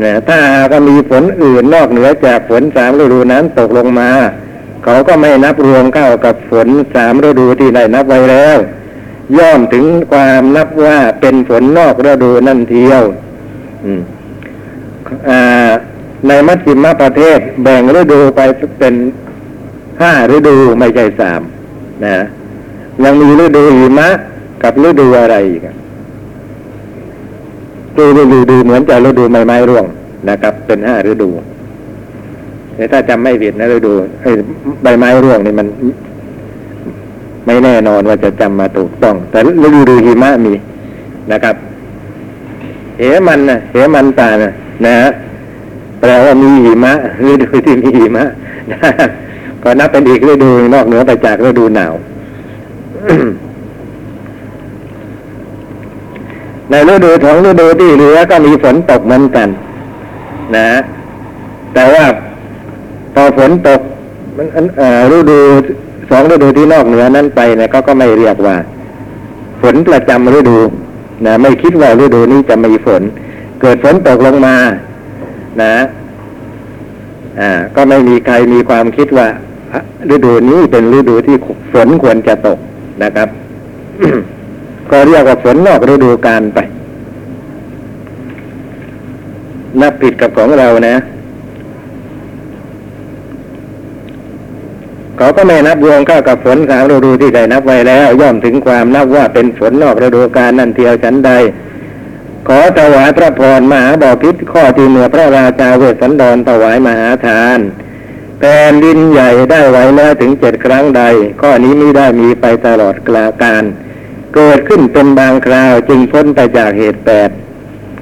[0.00, 4.10] เนี่ยถ้าหากมีฝนอื่นนอกเหนือจากฝนสามฤดูนั้นตกลงมา
[4.84, 8.58] เขาก็ไม่นับรวมเข้ากับฝนสามฤดูที่ได้นับไว้แล้ว
[9.38, 13.02] ย่อมถึงความนับว่าเป็นฝนนอกฤดูนั่นเทียว
[16.26, 18.40] ในมัชฌิมประเทศแบ่งฤดูไป
[18.78, 18.94] เป็น
[20.02, 21.40] ห้าฤดูไม่ใช่สาม
[22.04, 22.16] นะ
[23.04, 24.08] ยังมีฤดูหิมะ
[24.62, 25.62] กับฤดูอะไรอีก
[27.98, 29.84] ฤดูฤดูเหมือนจะฤดูใบไม้ร่วง
[30.28, 31.28] นะครับ เป็นห้าฤดู
[32.74, 33.92] แต่ถ้าจำไม่ผิดนะฤดู
[34.82, 35.66] ใบไม้ร่วงนี่มัน
[37.46, 40.52] ไม่แน่นอนว่าจะจำมาถูกต้อง แต่ฤดูฤดูหิมะมี
[41.32, 41.56] นะครับ
[42.98, 44.52] เหมันนะเหมันตานะ
[44.84, 45.08] นะฮะ
[46.00, 46.92] แปลว่ามีหิมะ
[47.30, 48.24] ฤดูที่มีหิมะ
[49.62, 51.94] ก็นับเป็นอีกฤดูนอกเหนือไปจากฤดูหนาว
[56.70, 59.48] ในฤดูของฤดูที่เหลือก็มีฝนตกเหมือนกัน
[60.54, 60.80] นะฮะ
[61.74, 62.04] แต่ว่า
[63.14, 63.80] พอฝนตก
[64.36, 65.38] มันเอ่อฤดู
[66.10, 68.56] สองฤดูที่นอกเหนือนั้นไปนี่ยก็ก็ไม่เรียกว่า
[69.62, 70.58] ฝนประจำฤดู
[71.26, 73.02] นะไม่คิดว่าฤดูนี้จะมีฝน
[73.60, 74.56] เกิดฝนตกลงมา
[75.62, 75.74] นะ
[77.40, 79.28] อ่า ก็ไม่มีใครมีความคิดว่า
[80.14, 81.36] ฤดูนี้เป็นฤดูที่
[81.72, 82.58] ฝนควรจะตก
[83.02, 83.28] นะครับ
[84.90, 86.58] ก็เรียกว่าฝนนอกฤดูกาลไป
[89.80, 90.96] นับผิดกับของเรานะ
[95.16, 101.30] เขาก็ไม่นับรวมเข้ากับฝนสามฤดูที่ได้นับไว้แล้ว ย่อมถึงความนับว่าเป็นฝนนอกฤดูกาลนั่นเทียวฉันใด
[102.48, 107.58] ขอถวายพระพรมหาบอพิษข้อที่เหนือพระราชาเวสสันดรถวายมหาทาน
[108.40, 111.02] แผ่นดินใหญ่ได้ไว้แล้วถึงเจ็ดครั้งใด
[111.40, 113.64] ข้อนี้ไม่ได้มีไปตลอดกลาการ
[114.34, 117.30] เกิดขึ้นเป็นบางคราวจึงพ้นไปจากเหตุแปด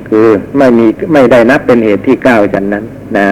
[0.09, 0.27] คือ
[0.59, 2.85] ไม่มีไม่ได้นับเป็นเหตุที่เก้าฉันนั้น
[3.19, 3.29] นะ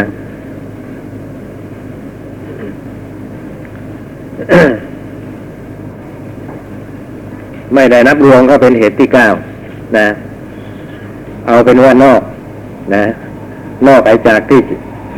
[7.75, 9.29] ไม่ได้นับรวมก็เป็นเหตุที่เก้า
[9.99, 10.09] นะ
[11.47, 12.21] เอาเป็นว่านอก
[12.95, 13.05] นะ
[13.87, 14.61] นอกไปจากที่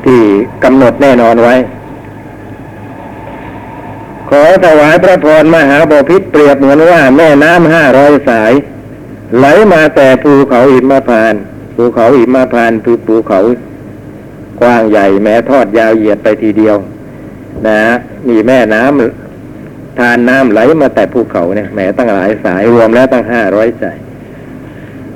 [0.05, 0.18] ที่
[0.64, 1.55] กำหนดแน่นอนไว้
[4.30, 8.52] ขอถวายพระพรมหาบพิตรเปรียบเหมือนว่าแม่น้ำห้าร้อยสาย
[9.38, 11.34] ไหลมาแต่ภูเขาหิมพาน
[11.74, 13.40] ภูเขาหิมพานคือภูเขา
[14.60, 16.76] กว้างใหญ่แม้ทอดยาวเหยียดไปทีเดียว
[17.66, 17.80] นะ
[18.28, 23.98] มีแม่น้ำทานน้ำไหลมาแต่ภูเขาเนี่ยแม้ตั้งหลายสายรวมแล้วตั้งห้าร้อยสาย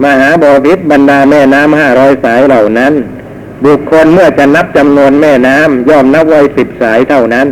[0.04, 2.92] มหาบพิตรบรรดาแม่น้ำห้าร้อยสายเหล่านั้น
[3.64, 7.46] บุคคลเมื่อจะนับจำนวนแม่น้ำย่อมนับไว้สิบสายเท่านั้น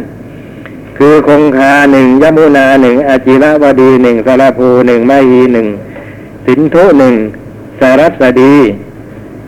[1.03, 5.67] คือคงคาหนึ่งยมุนาหนึ่งอาจิรวดีหนึ่งสารภูหนึ่งไมหีหนึ่ง
[6.47, 7.15] สินธุหนึ่ง
[7.81, 8.55] สารัสดี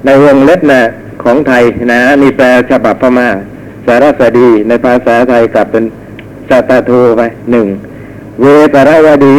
[0.05, 0.83] ในวงเล็บนะ
[1.23, 3.29] ของไทยนะนี่แปลฉบับพม่า
[3.87, 5.85] สารสดี ในภาษาไทยกลับเป็น
[6.49, 7.67] สัตตูไปหนึ่ง
[8.41, 9.39] เวตรวดี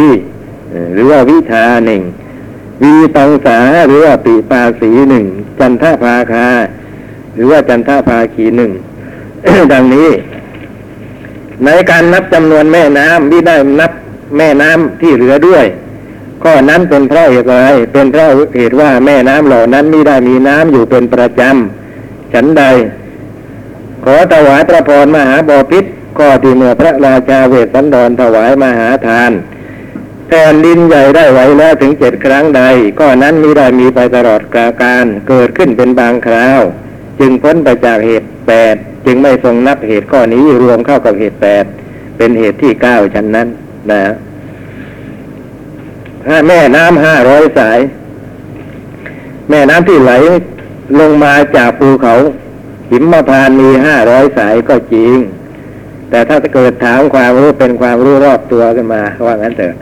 [0.93, 2.01] หรือว่าวิชาหนึ่ง
[2.81, 5.25] วีตังสาหรือว่าปีปาสีหนึ่ง
[5.59, 6.47] จันทภาคา
[7.35, 8.71] หรือว่าจันทภาคีหนึ่ง
[9.73, 10.09] ดังนี้
[11.65, 13.91] ในการนับจำนวนแม่น้ำที่ได้นับ
[14.37, 15.65] แม่น้ำที่เหลือด้วย
[16.43, 22.63] ข้อนั้นเป็นเพราะเหตุอะไรเป็นเพราะเหตุว่าแม่น้ำเหล่านั้นไม่ได้มีน้ำอยู่เป็นประจำฉันใด
[24.05, 25.85] ขอถวายพระพรมหาบอพิษ
[26.17, 29.31] ข้อที่เมื่อพระราชาเวสสันดรถวายมหาทาน
[30.27, 32.61] แผ่นดินใหญ่ได้ไหวแล้วถึงเจ็ดครั้งใด
[32.99, 36.61] ข้อนั้นไม่ได้มีไปตลอดกาการเกิดขึ้นเป็นบางคราว
[37.19, 41.65] จึงพ้นไปจากเหตุแปด จึงไม่ทรงนับเหตุข้อนี้รวมเข้ากับเหตุแปด
[42.17, 43.47] เป็นเหตุที่เก้าฉันนั้น
[43.91, 44.03] นะ
[46.27, 47.79] ถ้าแม่น้ำห้าร้อยสาย
[49.49, 50.11] แม่น้ำที่ไหล
[50.99, 52.13] ลงมาจากภูเขา
[52.91, 55.15] หิมพานต์มีห้าร้อยสายก็จริง
[56.09, 59.73] แต่ถ้าเกิดถามความรู้เป็นความรู้รอบตัวขึ้นมาว่างั้นเถอะ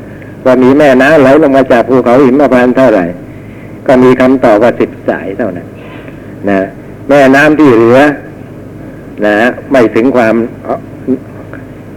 [0.45, 3.05] ว่ามีแม่น้ำไหลลงมาจากภูเขาหิมพานต์เท่าไหร่
[3.87, 5.67] ก็มีคำตอบว่าสิบสายเท่านั้น
[6.49, 6.61] นะ
[7.09, 7.99] แม่น้ำที่เหลือ
[9.25, 9.35] นะ
[9.71, 10.35] ไม่ถึงความ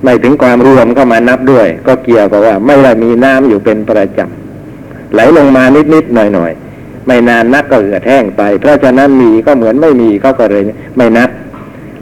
[0.04, 10.62] ไม่ถึงความรวมเข้ามานับด้วย ก็เกี่ยวกับว่า ไม่ได้มีน้ำอยู่เป็นประจำไหลลงมานิดๆหน่อยๆไม่นานนักก็เหือดแห้งไป เพราะฉะนั้นมีก็เหมือนไม่มีก็ก็เลย
[10.96, 11.30] ไม่นับ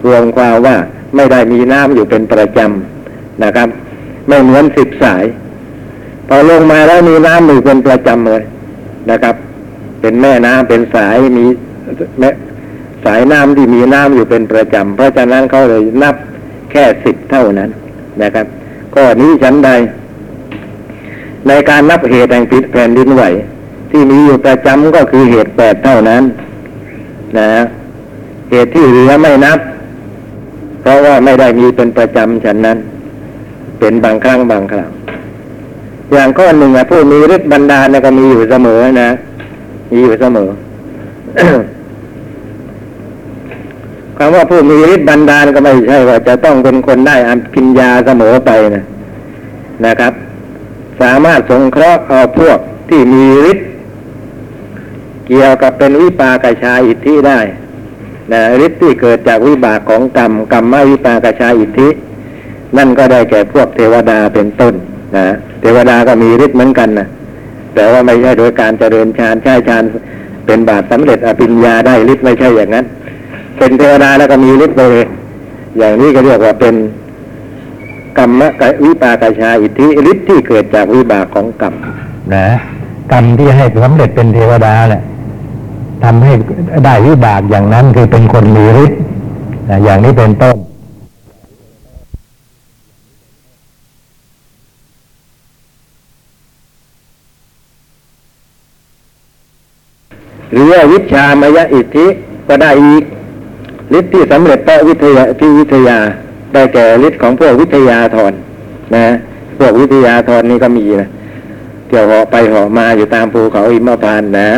[0.06, 0.76] รวมความว่า
[1.16, 3.68] ไม่ได้มีน้ำอยู่เป็นประจำนะครับ
[4.28, 5.24] ไม่เหมือนสิบสาย
[6.28, 8.42] พอลงมาแล้วมีน้ำอยู่เป็นประจำเลย
[9.10, 9.34] นะครับ
[10.00, 11.46] เป็นแม่น้ำเป็นสายมี
[12.18, 12.28] แม่
[13.04, 16.16] สายน้ำที่มีน้ำอยู่เป็นประจำเพราะฉะนั้นเขาเลยนับ
[16.70, 17.70] แค่สิบเท่านั้น
[18.22, 18.46] นะครับ
[18.94, 19.70] ข้อนี้ฉันใด
[21.48, 23.22] ในการนับเหตุแห่งปิดแผ่นดินไหว
[23.90, 26.22] ที่มีอยู่ประจำก็คือเหตุแปดเท่านั้น
[27.38, 27.48] นะ
[28.50, 29.58] เหตุที่เหลือไม่นับ
[30.80, 32.78] เพราะว่าไม่ได้มีเป็นประจำฉันนั้น
[33.78, 34.90] เป็นบางครั้งบางคราว
[36.12, 39.08] อย่างข้อหนึ่งอะผู้มีฤทธิ์บรรดาลก็มีอยู่เสมอนะ
[39.92, 40.48] มีอยู่เสมอ
[44.24, 48.84] คำว่าผู้มีฤทธิ์บันดาลก็ไม่ใช่ว่าจะต้องเป็นคนได้อันกินยาเสมอไปนะ
[49.86, 50.12] นะครับ
[51.02, 52.58] สามารถสงเคราะห์เอาพวก
[52.88, 53.66] ที่มีฤทธิ์
[55.26, 57.40] เกี่ยวกับเป็นวิปากชาอิทธิได้
[58.32, 61.88] นะฤทธิ์ที่เกิดจากวิบากของกรรมกรรมวิปากชาอิทธิ
[62.76, 64.74] นั่นก็ได้แก่พวกเทวดาเป็นต้น
[65.16, 65.26] นะ
[65.60, 67.06] เทวดาก็มีฤทธิ์เหมือนกันนะ
[67.74, 69.84] แต่ว่าไม่ใช่โดยการเจริญฌานใช่ฌาน
[70.46, 72.86] เป็นบาตสำเร็จอภิญญาได้ฤทธิ์ไม่ใช่อย่างนั้น
[73.58, 75.06] เป็นเทวดาแล้วก็มีฤทธิ์ไปเลย
[75.78, 76.74] อย่างนี้ก็เรียกว่าเป็น
[78.18, 78.40] กรรม
[78.84, 81.74] วิปากชาอิทธิฤทธิ์ที่เกิดจากวิบากของกรรม
[82.34, 82.46] นะ
[83.12, 85.02] กรรมที่ให้สำเร็จเป็นเทวดาแหละ
[86.04, 86.32] ทำให้
[86.84, 89.00] ได้วิบากอย่างนั้นคือเป็นคนมีฤทธิ์
[89.68, 90.56] นะอย่างนี้เป็นต้น
[100.52, 102.06] หรือว่าวิชามยอิทธิ
[102.48, 103.04] ก็ได้อีก
[103.98, 105.98] ฤทธิ์ที่สำเร็จเพราะวิทยาที่วิทยา
[106.52, 108.32] ได้แก่ฤทธิ์ของพวกวิทยาธร
[108.94, 109.06] นะ
[109.58, 111.08] พวกวิทยาธรนี่ก็มีนะ
[111.86, 114.48] เที่ยวเหาะไปเหาะมาอยู่ตามภูเขาอิมพานนะ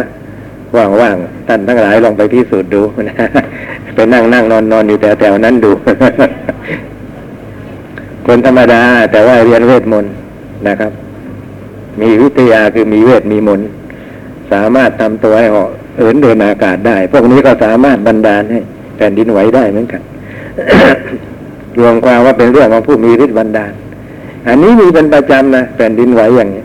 [0.77, 3.15] ว่างๆท่านทั้งหลายลองไปพิสูจน์ดูนะ
[3.95, 5.71] ไปนั่งนั่งนอนนอนอยู่แถวๆนั้นดู
[8.27, 10.13] คนธรรมดา แต่ว่าเรียนเวทมนต์
[10.69, 10.93] นะครับ
[12.01, 13.69] มีวิทยาคือมีเวทมีมนต์
[14.53, 18.61] สามารถทำตัวให้เหาะเอินเดินอากาศได้ พวกนี้ก็สามารถบันดาลให้
[18.97, 20.03] แผ่นดินไหวได้เหมือนกัน
[21.79, 23.73] รวมความว่าเป็นเรื่องของผู้มีฤทธิ์บันดาล
[24.49, 26.65] อันนี้มีเป็นประจำนะแผ่นดินไหวอย่างนี้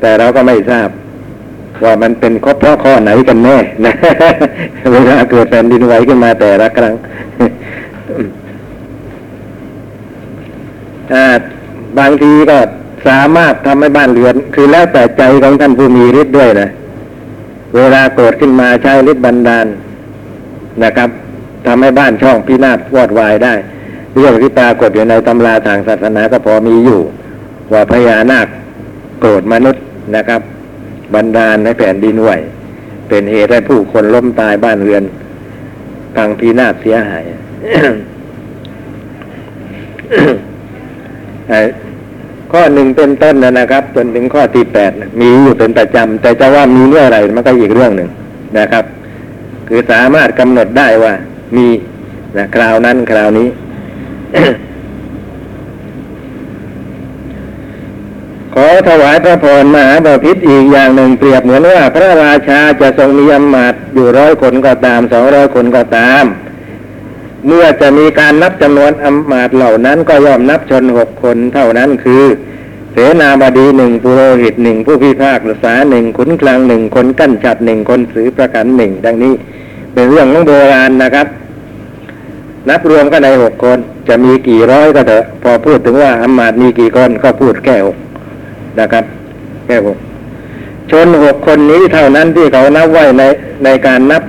[0.00, 0.88] แต่เราก็ไม่ทราบ
[1.84, 3.94] ว่ามันเป็นข้อเพราะข้อไหนกันแน่นะ
[4.92, 6.94] เวลาเกิดแผ่นดินไหวขึ้นมาแต่ละครั้ง
[11.98, 12.58] บางทีก็
[13.08, 16.68] สามารถทำให้บ้านเรือน คือแล้วแต่ใจของท่านผู้มีฤทธิ์ด้วยนะ
[17.76, 19.66] เวลาโกรธขึ้นมาใช้ฤทธิ์บันดาล
[20.84, 21.08] นะครับ
[21.66, 23.54] ทำให้บ้านช่องพินาศวอดวายได้
[24.16, 27.00] เรื่องที่ปรากฏอยู่ในตำราทางศาสนาก็พอมีอยู่
[27.72, 28.46] ว่าพญานาค
[29.20, 29.82] โกรธมนุษย์
[30.16, 30.40] นะครับ
[31.14, 32.30] บันดาลให้แผ่นดินไหว
[33.08, 35.02] เป็นเหตุให้ผู้คนล้มตายบ้านเรือน
[36.14, 37.24] พังพินาศเสียหาย
[42.52, 48.08] ข้อหนึ่งเป็นต้นนะนะครับ จนถึงข้อที่แปดมีอยู่เป็นประจำแต่จะว่ามีเมื่อไรมันก็อีกเรื่องหนึ่ง
[48.58, 48.84] นะครับ
[49.68, 51.14] คือสามารถกำหนดได้ว่า
[51.56, 51.66] มี
[52.36, 53.48] นะคราวนั้นคราวนี้
[58.54, 66.24] ขอถวายพระพรมหาบพิตรอีกอย่างหนึ่งเปรียบเหมือนว่า พระราชาจะทรงมีอำมาตย์อยู่ร้อยคนก็ตามสองร้อยคนก็ตาม
[67.46, 72.24] เมื่อจะมีการนับจำนวนอำมาตย์เหล่านั้นก็ย่อมนับชนหกคนเท่านั้นคือ
[72.96, 79.34] เสนาบดีหนึ่งปุโรหิตหนึ่งผู้พิพากษาหนึ่งขุนกลางหนึ่งคนกั้นจัดหนึ่งคนสือประกันหนึ่งดังนี้
[79.94, 81.26] เป็นเรื่องของโบราณนะครับ
[82.70, 83.78] นับรวมก็ในหกคน
[84.08, 87.96] จะมีกี่ร้อยก็เถอะพอพูดถึงว่าอำมาตย์มีกี่คนก็พูดแค่หก
[88.80, 89.04] นะครับ
[89.66, 89.98] แค่หก
[90.90, 93.22] ชนหกคนนี้เท่านั้นที่เขานับไว้ใน
[93.64, 94.22] ในการนับ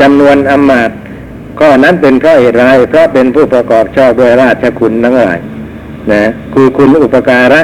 [0.00, 0.96] จำนวนอำมาตย์
[1.58, 5.38] ข้อนั้นเป็นเพราะเหตุไรเพราะเป็นผู้ประกอบชอบด้วยราชคุณทั้งหลาย
[6.12, 6.22] นะ
[6.54, 7.62] คือคุณอุปการะ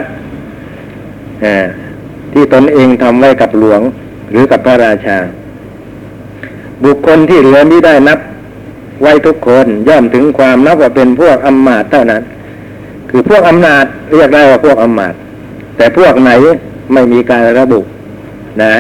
[2.32, 3.80] ที่ตนเองทำไว้กับหลวง
[4.30, 5.18] หรือกับพระราชา
[6.84, 8.18] บุคคลที่เหลือนี้ได้นับ
[9.02, 12.22] ไว้ทุกคนย่อมถึงความนับว่าเป็นพวกอำมาตย์เท่านั้น
[13.10, 15.18] คือพวกอำนาจเรียกได้ว่าพวกอำมาตย์
[15.76, 16.30] แต่พวกไหน
[16.92, 17.80] ไม่มีการระบุ
[18.62, 18.74] นะ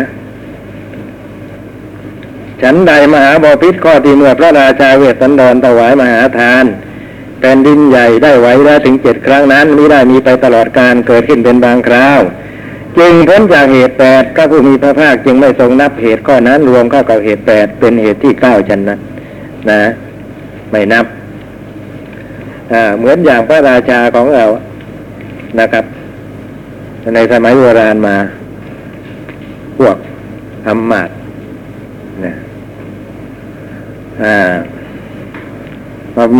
[2.62, 6.64] ฉันใดมหาบพิษข้อที่เมื่อพระราชาเวสสันดรถวายมหาทาน
[7.40, 12.20] แผ่นดินใหญ่ได้ไหวได้ถึงเจ็ดครั้งนั้นมิได้มีไปตลอดการเกิดขึ้นเป็นบางคราว
[12.98, 18.98] จึงพ้นจากเหตุแปดก็ผู้มีพระภาคจึงไม่ทรงนับเหตุข้อนั้นรวมเข้ากับเหตุแปดเป็นเหตุที่เก้าฉันนั้น
[19.70, 19.82] นะ
[20.70, 21.06] ไม่นับ
[22.98, 24.44] เหมือนอย่างพระราชาของเรา
[25.60, 25.84] นะครับ
[27.14, 28.16] ในสมัยโบราณมา
[29.78, 29.96] พวก
[30.66, 31.10] อำมาต
[32.24, 32.32] นะ
[34.24, 34.52] อ่า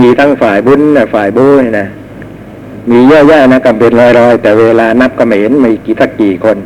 [0.02, 0.80] มีทั้งฝ่ายบุญ
[1.14, 1.86] ฝ่ายบุญนะ
[2.90, 6.56] มีเยอะแยะนะกับเป็นร้อยๆแต่เวลานับก็ไม่เห็นมีกี่สักกี่คน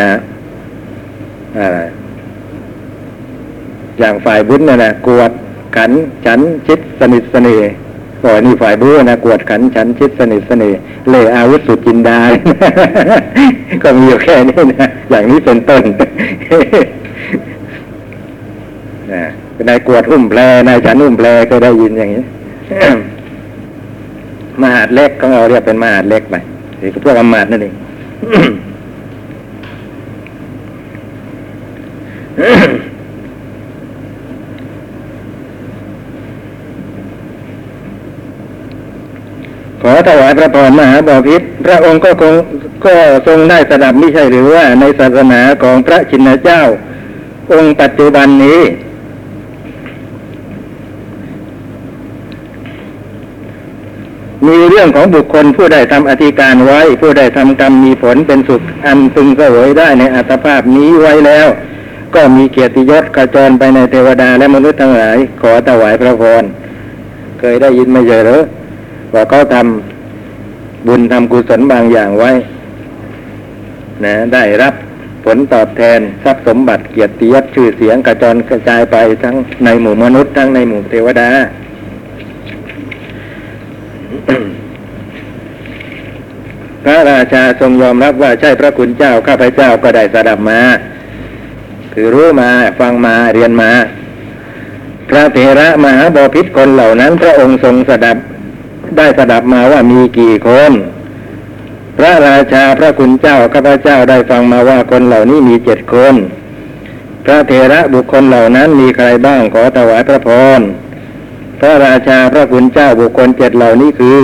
[0.00, 0.10] นะ
[1.58, 1.82] อ่า
[3.98, 5.32] อย่างฝ่ายบุญนะนะกวด
[5.76, 5.90] ขัน
[6.26, 7.58] ฉันชิดสนิทสนิท
[8.20, 10.76] โอ้ยนี่ฝ่ายบุญนะกวดขันฉันชิดสนิทสนิท
[11.10, 12.18] เล่อาวุธสุดจินดา
[13.82, 15.82] ก็มีอยู่แค่นี้นะอย่างนี้เป็นต้น
[19.12, 19.24] นะ
[19.68, 22.22] นายกวดอุ้มแปลนายฉันอุ้มแปลก็ได้ยินอย่างนี้
[24.62, 26.36] มหาดเล็กของเราเรียกเป็นมหาดเล็กไป
[26.80, 27.74] นี่คือพวกอมาตนั่นเอง
[39.86, 42.34] ขอถวายพระพรมหาบาพิษพระองค์ก็คง
[42.84, 42.94] ก็
[43.26, 46.62] ทรงได้สดับไม่ใช่หรือว่าในศาสนาของพระชินเจ้า
[47.52, 48.60] องค์ปัจจุบันนี้
[54.46, 61.48] มีเรื่องของบุคคลผู้ได้ทำอธิการไว้ ผู้ได้ทำกรรมมีผลเป็นสุขอันพึงเสวยได้ในอัตภาพนี้ไว้แล้ว
[62.14, 66.44] ก็มีเกียรติยศกระจรไปในเทวดาและมนุษย์ทั้งหลาย ขอถวายพระพร
[67.40, 68.42] เคยได้ยินไม่เจอหรือ
[69.14, 72.30] ว่าเขาทำบุญทำกุศลบางอย่างไว้
[74.04, 74.74] นะ ได้รับ
[75.24, 79.34] ผลตอบแทนทรัพย์สมบัติเกียรติยศชื่อเสียงกระจรกระจายไปทั้ง
[79.64, 81.28] ในหมู่มนุษย์ทั้งในหมู่เทวดา
[86.84, 90.60] พระราชาทรงยอมรับว่าใช่พระคุณเจ้าข้าพเจ้าก็ได้สดับมา
[91.92, 93.70] คือรู้มาฟังมาเรียนมา
[95.08, 98.16] พระเถระมหาบพิตรคนเหล่านั้น พระองค์ทรงสดับ
[98.96, 100.72] ได้สดับมาว่ามีกี่คน
[101.98, 106.14] พระราชาพระคุณเจ้าข้าพเจ้าได้ฟังมาว่าคนเหล่านี้มีเจ็ดคน
[107.24, 110.28] พระเถระบุคคลเหล่านั้นมีใครบ้างขอถวายพระพ
[110.58, 110.60] ร
[111.60, 114.18] พระราชาพระคุณเจ้าบุคคลเจ็ดเหล่านี้คือ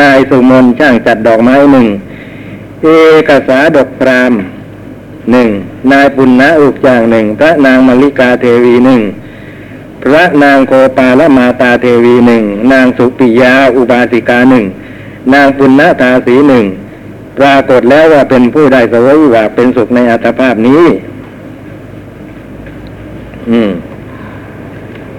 [0.00, 1.86] นายสุมนช่างจัดดอกไม้หนึ่ง
[2.82, 2.88] เอ
[3.28, 4.32] กสาดกพราม
[5.32, 5.48] หนึ่ง
[5.92, 9.02] นายปุณณะอุกจางหนึ่งพระนางมลิกาเทวีหนึ่ง
[10.02, 14.64] พระนางโคปาละมาตาเทวีหนึ่งนางสุปิยาอุบาสิกาหนึ่ง
[15.32, 16.64] นางปุณณทาสีหนึ่ง
[17.38, 20.84] ปรากฏแล้วว่าเป็นผู้ได้สวยว่าเป็นสุขในอัตภาพนี้
[23.50, 23.70] อืม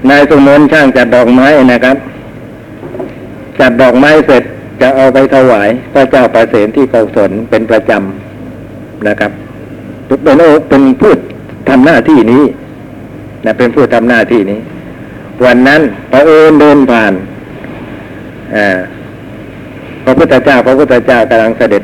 [0.09, 1.97] นายสุมนช่างจัดดอกไม้นะครับ
[3.59, 4.42] จัดดอกไม้เสร็จ
[4.81, 9.31] จะเอาไปถวายพระเจ้าประเสนที่เกาสนเป็นประจำนะครับ
[10.23, 11.13] เป็นโอเป็นผู้
[11.69, 12.43] ทำหน้าที่นี้
[13.45, 14.59] นะเป็นผู้ทำหน้าที่นี้
[15.45, 17.13] วันนั้นพระเอิญเดินผ่าน
[20.05, 21.83] พระพุทธเจ้า พระพุทธเจ้ากำลังเสด็จ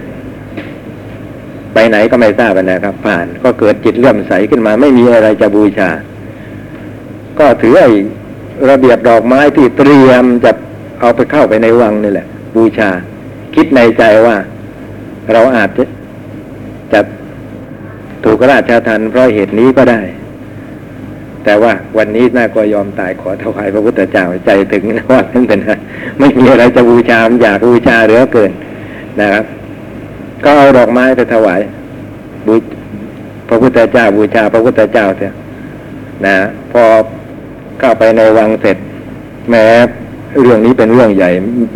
[1.73, 5.89] ไปไหนก็ไม่ทราบนะครับ ผ่านก็เกิดจิตเลื่อมใสขึ้นมา ไม่มีอะไรจะบูชา
[7.39, 7.89] ก็ถือไอ้
[8.69, 10.51] ระเบียบดอกไม้ที่เตรียมจะ
[10.99, 12.89] เอาไปเข้าไปในวังนี่แหละ บูชา
[13.55, 14.37] คิดในใจว่า
[15.33, 15.83] เราอาจจะ
[16.93, 17.01] จะ
[18.23, 20.01] ถูกราชาทันเพราะเหตุนี้ก็ได้
[21.43, 25.59] แต่ว่าวันนี้น่าก็ยอมตายขอถวายพระพุทธเจ้าใจถึงนะว่านั่นเป็น
[26.19, 28.51] ไม่มีอะไรจะบูชาอยากบูชาเหลือเกิน
[29.19, 29.43] นะครับ
[30.43, 31.61] ก็เอาดอกไม้ไปถวาย
[32.47, 32.55] บู
[33.49, 35.33] พระพุทธเจ้าบูชาพระพุทธเจ้าเถอะ
[36.25, 36.35] นะ
[36.71, 36.83] พอ
[37.79, 38.77] เข้าไปในวังเสร็จ
[39.49, 39.65] แม้
[40.41, 41.29] เรื่องนี้เป็นเรื่องใหญ่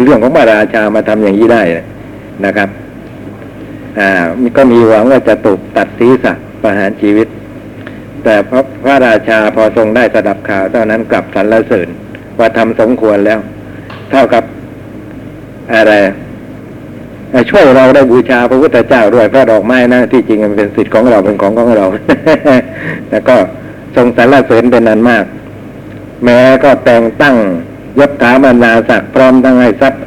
[0.06, 1.62] เรื่องของพระราชามาทำอย่างนี้ได้
[2.46, 2.70] นะครับ
[4.00, 4.10] อ่า
[4.58, 7.28] ก็มีหวังว่าจะตกตัดศีรษะประหารชีวิต
[8.24, 11.88] แต่พระพระราชาพอทรงได้สดับข่าวเท่านั้นกลับสรรเสริญ
[12.40, 13.40] ว่าทำสมควรแล้ว
[14.12, 14.44] เท่ากับ
[15.74, 15.94] อะไร
[17.50, 21.86] ช่วยเราได้บูชาพระพุทธเจ้าด้วยพระดอกไม้นะที่จริงมันเป็นสิทธิ์ของเราเป็นของของเรา
[23.10, 23.36] แล้วก็
[23.96, 25.26] ทรงสรรเสริญเป็นนันมาก
[26.26, 27.36] แม้ก็แต่งตั้ง
[27.98, 30.02] ยศถาบรรดาศักดิ์พร้อมทั้งให้ทรัพย์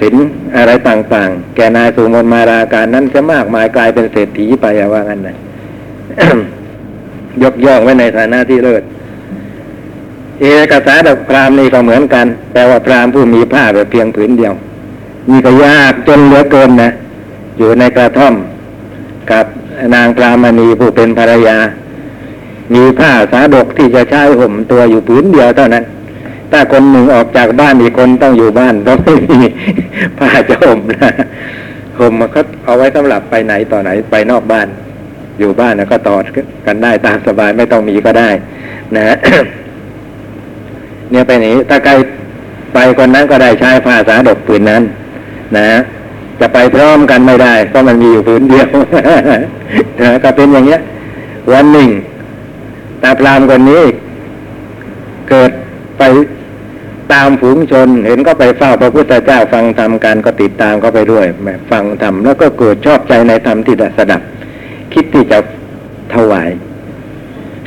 [0.00, 0.14] สิน
[0.56, 5.36] อะไรต่างๆ แกนายสุมนมาราการนั้นจะมากมายกลายเป็นเศรษฐีไปว่างั้นนะ
[7.42, 8.82] ยกย่องไว้ในฐานะที่เลิศ
[10.40, 14.54] เอกสารดอกพรามนี่ก็เหมือนกัน แต่ว่าพรามผู้มีผ้าแบบเพียงผืนเดียว
[15.30, 16.90] นี่ก็ยากจนเหลือเกินนะ
[17.58, 18.34] อยู่ในกระท่อม
[19.30, 19.44] กับ
[19.94, 21.58] นางพรามณีผู้เป็นภรรยา
[22.74, 25.84] มีผ้าสาดกที่จะใช้ห่มตัวอยู่ผืนเดียวเท่านั้น
[26.52, 29.38] ถ้าคนหนึ่งออกจากบ้านอีกคนต้องอยู่บ้านต้องไม่มี
[30.18, 31.10] ผ้าจะห่มนะ
[31.98, 34.68] ห่มมันก็เอาไว้สำหรับไปไหนต่อไหนไปนอกบ้าน
[35.38, 36.24] อยู่บ้านนะก็ตอด
[36.66, 38.28] กันได้ตามสบายไม่ต้องมีก็ได้
[38.96, 39.16] นะ
[41.10, 41.92] เนี่ยไปนี้ถ้าใคร
[42.74, 44.82] ไปคนนั้นก็ได้ใช้ผ้าสาดกผืนนั้น
[45.56, 45.68] นะ
[46.40, 48.68] จะไปพร้อมกันไม่ได้เพราะมันมีอยู่ผืนเดียว
[50.00, 50.80] นะก็เป็นอย่างเงี้ย
[51.52, 51.88] วันหนึ่ง
[53.02, 53.82] ตาพรามคนนี้
[55.30, 55.50] เกิด
[57.12, 61.26] ตามฝูงชน เห็นก็ไปเฝ้าพระพุทธเจ้าฟังธรรมกันก็ติดตามก็ไปด้วย
[61.70, 64.22] ฟังธรรมแล้วก็เกิดชอบใจในธรรมที่ดสดับ
[64.92, 65.38] คิดที่จะ
[66.14, 66.48] ถวาย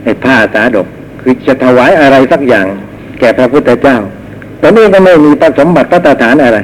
[0.04, 0.88] ไอ้ผ้าสาดก
[1.22, 2.66] คือจะถวายอะไรสักอย่าง
[3.20, 3.98] แก่พระพุทธเจ้า
[4.62, 6.60] ตอนนี้ก็ไม่มีประสมบัติพระตฐานอะไร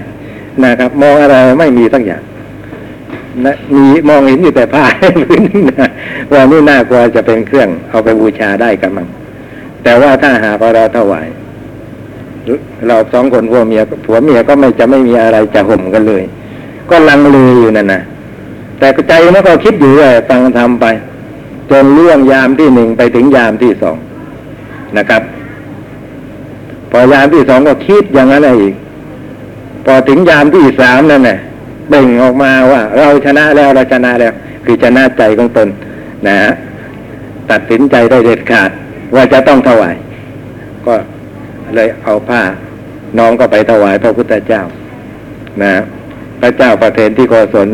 [0.64, 2.22] นะครับ มองอะไรไม่มีสักอย่าง
[3.46, 5.42] นะมีมองเห็นอยู่แต่ผ้าพื้น
[5.82, 5.90] นะ
[6.34, 9.08] ว่านี่น่ากลัวจะเป็นเครื่องเอาไปบูชาได้กันมั้ง
[9.84, 11.28] แต่ว่าถ้าหากเราถวาย
[12.88, 16.24] เราสองคนผัวเมียผัวเมียก็ไม่จะไม่มีอะไรจะห่มกันเลย
[16.90, 18.02] ก็ลังเลอยู่นั่นนะ
[18.80, 20.86] แต่ใจมันก็คิดอยู่ว่าฟังทำไป
[21.72, 23.98] จนเรื่องยามที่หนึ่งไปถึงยามที่สอง
[24.98, 25.22] นะครับ
[26.92, 28.74] พอยามที่สองก็คิดอย่างนั้นอีก
[29.86, 31.38] พอถึงยามที่สามนั่นน่ะ
[31.90, 34.34] เบ่งออกมาว่า เราชนะแล้วเราชนะแล้ว
[34.66, 35.68] คือชนะใจของตน
[36.28, 36.52] นะฮะ
[37.52, 38.70] ตัดสินใจได้เด็ดขาด
[39.16, 39.96] ว่าจะต้องถวาย
[40.86, 40.94] ก็
[41.76, 42.42] เลยเอาผ้า
[43.18, 44.64] น้องก็ไปถวายพระพุทธเจ้า
[45.64, 45.76] นะ
[46.42, 47.68] พระเจ้าประเทนที่โกศล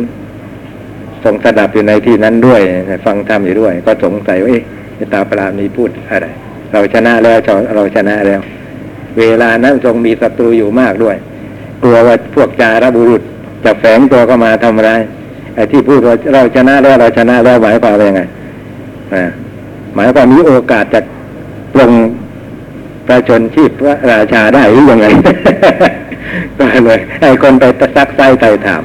[1.24, 2.62] ทรงสดับอยู่ในที่นั้นด้วย
[3.06, 4.64] ฟังธรรมอยู่ด้วย ก็สงสัยว่าเอ๊ะ
[5.14, 6.28] ตาปราณีพูดอะไร
[6.72, 7.38] เราชนะแล้ว
[7.76, 8.42] เราชนะแล้ว
[9.20, 11.16] เวลานั้นทรงมีศัตรูอยู่มากด้วย
[11.82, 13.22] กลัวว่าพวกจารบุรุษ
[13.64, 15.02] จะแฝงตัวเข้ามาทำร้าย
[15.56, 18.22] ไอ้ที่พูดว่าเราชนะแล้วเราชนะแล้วหมายความว่ายังไง
[19.96, 21.00] หมายความมีโอกาสจะ
[21.74, 21.92] ปลง
[23.08, 25.08] ประชนชีพพระราชาได้หรือยังไง
[26.58, 27.64] ก็เลยให้คนไป
[27.96, 28.84] ซักไส้ไต่ถาม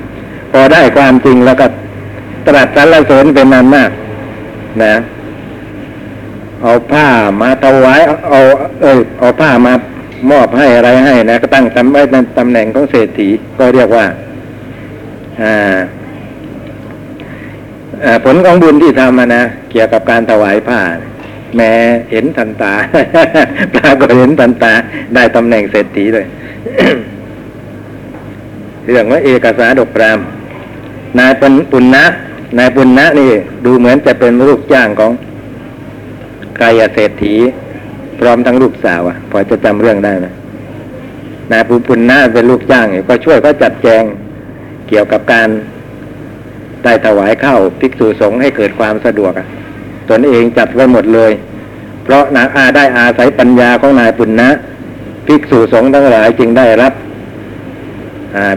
[0.53, 1.66] พอได้ความจริงแล้วก็
[2.47, 3.91] ตรัสสรรเสริญเป็นนานมาก
[4.85, 4.95] นะ
[6.62, 7.09] เอาผ้า
[7.41, 8.41] มาถวายเอา
[8.81, 9.73] เออเอาผ้ามา
[10.31, 14.07] มอบให้อะไรให้นะก็ตั้งตำไว้ในตำแหน่งของเศรษฐีก็เรียกว่า
[15.43, 15.77] อ่า
[18.25, 20.81] ผลของบุญที่ทำมานะเกี่ยวกับการถวายผ้า
[21.57, 21.73] แม้
[22.11, 22.73] เห็นทันตา
[23.75, 24.73] ปรากฏเห็นทันตา
[25.15, 26.27] ได้ตำแหน่งเศรษฐีเลย
[28.87, 30.19] เรื่องว่าเอกสารดกราม
[31.19, 32.05] นายปุณณะ
[32.59, 33.31] นายปุณณะนี่
[33.65, 35.13] ดูเหมือนจะเป็นลูกจ้างของ
[36.61, 37.35] กายเศรษฐี
[38.19, 40.27] พร้อมทั้งลูกสาวอะ พอจะจำเรื่องได้ไหม
[41.53, 44.03] นายปุปุณณะเป็นลูกจ้างก็ช่วยก็จัดแจง
[44.89, 45.49] เกี่ยวกับการ
[46.85, 49.47] ได้ถวายข้าวภิกษุสงฆ์ให้เกิดความสะดวกอะ
[50.11, 51.33] ตนเองจัดไว้หมดเลย
[52.05, 54.49] เพราะนางอาได้อาศัยปัญญาของนายปุณณะ
[55.27, 56.93] ภิกษุสงฆ์ทั้งหลายจึงได้รับ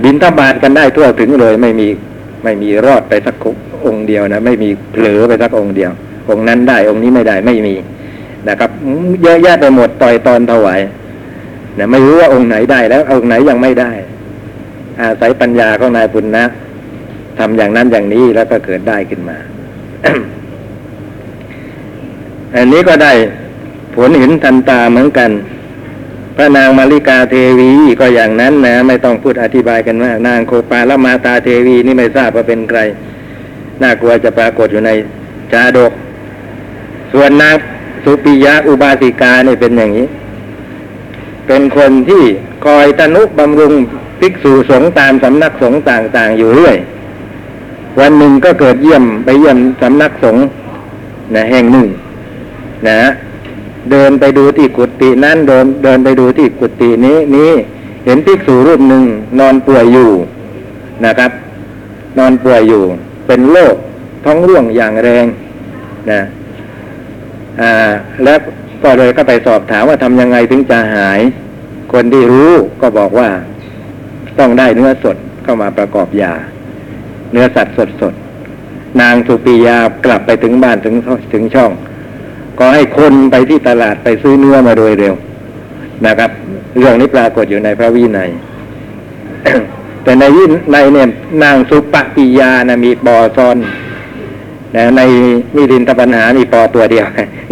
[0.03, 1.87] บินทบาทกันได้ทั่วถึงเลย ไม่มี
[2.43, 3.35] ไม่มีรอดไปสัก
[3.85, 5.91] องค์เดียวนะไม่มีเผลอไปสักองค์เดียว
[6.29, 7.75] องค์นั้นได้องค์นี้ไม่ได้ไม่มี
[8.49, 8.69] นะครับ
[9.23, 10.79] เยอะแยะไปหมดต่อยตอนถวาย
[11.77, 13.91] นะไม่รู้ว่าองค์ไหนได้แล้ว องค์ไหนยังไม่ได้
[15.01, 16.45] อาศัยปัญญาของนายปุณณนะ
[17.39, 19.37] ทำอย่างนั้นอย่างนี้แล้วก็เกิดได้ขึ้นมา
[22.55, 23.13] อันนี้ก็ได้
[23.95, 25.31] ผลเห็นทันตาเหมือนกัน
[26.35, 32.79] พระนางมาริกาเทวีก็อย่างนั้นนะ ไม่ต้องพูดอธิบายกันมากนางโคปาละมาตาเทวีนี่ไม่ทราบว่าเป็นใคร
[33.81, 34.91] น่ากลัวจะปรากฏอยู่ใน
[35.51, 35.91] ชาดก
[37.13, 37.55] ส่วนนาง
[38.03, 40.07] สุปิยะอุบาสิกาเนี่เป็นอย่างนี้
[41.47, 42.23] เป็นคนที่
[42.65, 43.73] คอยตนุบำรุง
[44.19, 46.77] ภิกษุสงฆ์ตามสำนักสงฆ์ต่างๆ อยู่เรื่อย
[47.99, 50.43] วันหนึ่งก็เกิดเยี่ยมไปเยี่ยมสำนักสงฆ์
[51.35, 51.87] นะแห่งหนึ่ง
[52.89, 53.01] นะ
[53.91, 57.51] เดินไปดูที่กุฏินั้นเดินเดินไปดูที่กุฏินี้นี้
[58.05, 59.03] เห็นภิกษุรูปหนึ่ง
[59.39, 60.09] นอนป่วยอยู่
[61.05, 61.31] นะครับ
[62.17, 62.83] นอนป่วยอยู่
[63.27, 63.75] เป็นโรค
[64.23, 65.25] ท้องร่วงอย่างแรง
[66.11, 66.21] นะ
[67.61, 67.73] อ่า
[68.23, 68.39] แล้ว
[68.83, 71.19] ก็เลยก็ไปสอบถามว่าทำยังไงถึงจะหาย
[71.93, 72.51] คนที่รู้
[72.81, 73.29] ก็บอกว่า
[74.39, 76.33] ต้องได้เนื้อสดเข้ามาประกอบยา
[77.31, 78.13] เนื้อสัตว์สดสด
[79.01, 80.95] นางสุปียากลับไปถึงบ้านถึง
[81.33, 81.71] ถึงช่อง
[82.63, 85.13] ก็ให้คนไปที่ตลาดไปซื้อเนื้อมาโดยเร็ว
[86.07, 86.29] นะครับ
[86.77, 88.29] เรื่องนี้ปรากฏอยู่ในพระวินัย
[90.03, 91.07] แต่ในวิในเนี่ย
[91.43, 93.57] นางสุปปิยานะมีบอซอน
[94.75, 95.01] นะใน
[95.55, 97.05] มิรินทปัญหานี่ปอตัวเดียว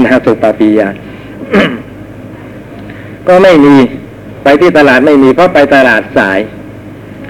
[0.03, 0.87] นะสุปปียา
[3.27, 3.75] ก็ไม่มี
[4.43, 6.39] ไปที่ตลาดไม่มีเพราะไปตลาดสาย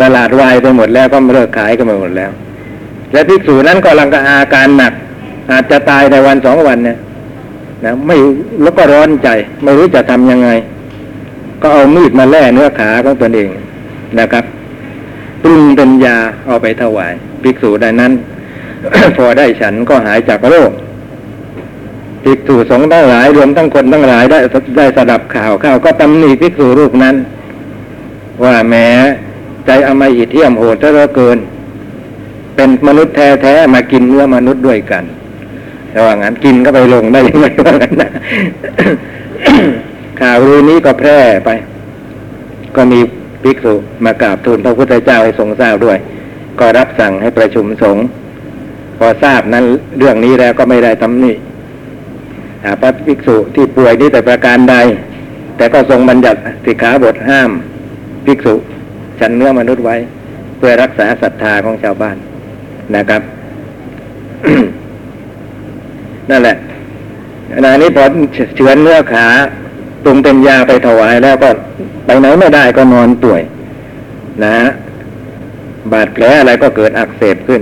[0.01, 2.31] ตลาดวายไปหมดแล้วก็เลิกขายกันไปหมดแล้ว
[3.11, 4.93] และภิกษุนั้นก็ลังกอาการหนัก
[5.51, 6.97] อาจจะตายในวันสองวันเนี่ย
[7.83, 8.15] นะไม่
[8.61, 9.29] แล้วก็ร้อนใจ
[9.63, 10.49] ไม่รู้จะทำยังไง
[11.61, 13.49] ก็เอามีดมาแล่เนื้อขาของตนเอง
[14.19, 14.45] นะครับ
[15.43, 17.13] ปรุงเป็นยาเอาไปถวาย
[17.43, 18.11] ภิกษุใดนั้น
[19.17, 20.71] พอได้ฉันก็หายจากโรค
[22.23, 24.39] ภิกษุสงฆ์ทั้งหลายรวมทั้งคนทั้งหลายได้
[24.77, 27.15] ได้สดับข่าวข่าวก็ตำหนิภิกษุรูปนั้น
[28.43, 28.87] ว่าแม้
[29.65, 31.37] ใจอมหิตเที่ยมโหดเหลือเกิน
[32.55, 35.03] เป็นมนุษย์แท้ๆมากินเนื้อมนุษย์ด้วยกัน
[35.91, 38.11] แต่ว่างั้นกินก็ไปลงได้ยังไงว่างั้นนะ
[40.19, 41.49] ข่าวรู้นี้ก็แพร่ไป
[42.75, 42.99] ก็มี
[43.43, 43.73] ภิกษุ
[44.05, 45.97] มากราบทูลพระพุทธเจ้าให้ทรงทราบด้วย
[46.59, 48.05] ก็รับสั่งให้ประชุมสงฆ์
[48.97, 49.63] พอทราบนั้น
[49.97, 51.33] เรื่องนี้แล้วก็ไม่ได้ตำหนิ
[52.81, 54.75] พระภิกษุที่ป่วยนี้แต่ประการใด
[55.57, 57.49] แต่ก็ทรงบัญญัติสิกขาบทห้าม
[58.25, 58.55] ภิกษุ
[59.19, 59.95] ฉันเนื้อมนุษย์ไว้
[60.57, 62.17] เพื่อรักษาศรัทธาของชาวบ้าน
[62.95, 63.21] นะครับ
[66.29, 66.57] นั่นแหละ
[67.65, 68.03] นานี้พอ
[68.55, 69.25] เฉือนเนื้อขา
[70.03, 71.49] ปรุงเป็นยาไปถวายแล้วก็
[72.05, 73.41] ไปไหนไม่ได้ก็นอนป่วย
[74.43, 74.55] นะ
[75.91, 77.61] บาดแผลอะไรก็เกิดอักเสบขึ้น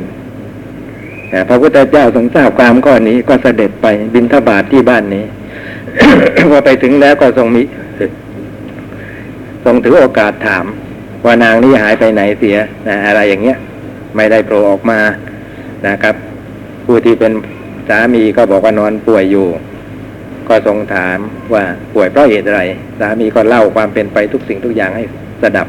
[1.30, 5.26] แต่พระพุทธเจ้าทรงทราบความข้อนนี้ก็เสด็จไปบินทบาทที่บ้านนี้
[6.52, 7.64] พอไปถึงแล้วก็ทรงมี
[9.66, 10.66] ทรงถือโอกาสถาม
[11.26, 12.58] ว่านางนี้หายไปไหนเสีย
[12.88, 13.58] นะอะไรอย่างเงี้ย
[14.16, 15.00] ไม่ได้โผล่ออกมา
[15.88, 16.16] นะครับ
[16.86, 17.32] ผู้ที่เป็น
[17.88, 19.48] สามีก็บอกว่านอนป่วยอยู่
[20.48, 21.18] ก็ทรงถาม
[21.54, 21.64] ว่า
[21.94, 22.62] ป่วยเพราะเหตุอะไร
[23.00, 25.04] สามีก็เล่าความเป็นไปทุกสิ่งทุกอย่างให้
[25.42, 25.68] สดับ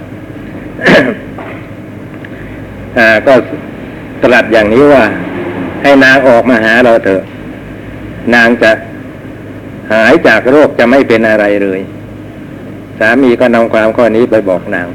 [3.26, 3.34] ก็
[4.22, 5.04] ตรัสอย่างนี้ว่า
[5.82, 7.22] ให้นางออกมาหาเราเถอะ
[8.34, 8.70] นางจะ
[9.92, 11.80] หายจากโรคจะไม่เป็นอะไรเลย
[12.98, 14.88] สามีก็นำความข้อนี้ไปบอกนาง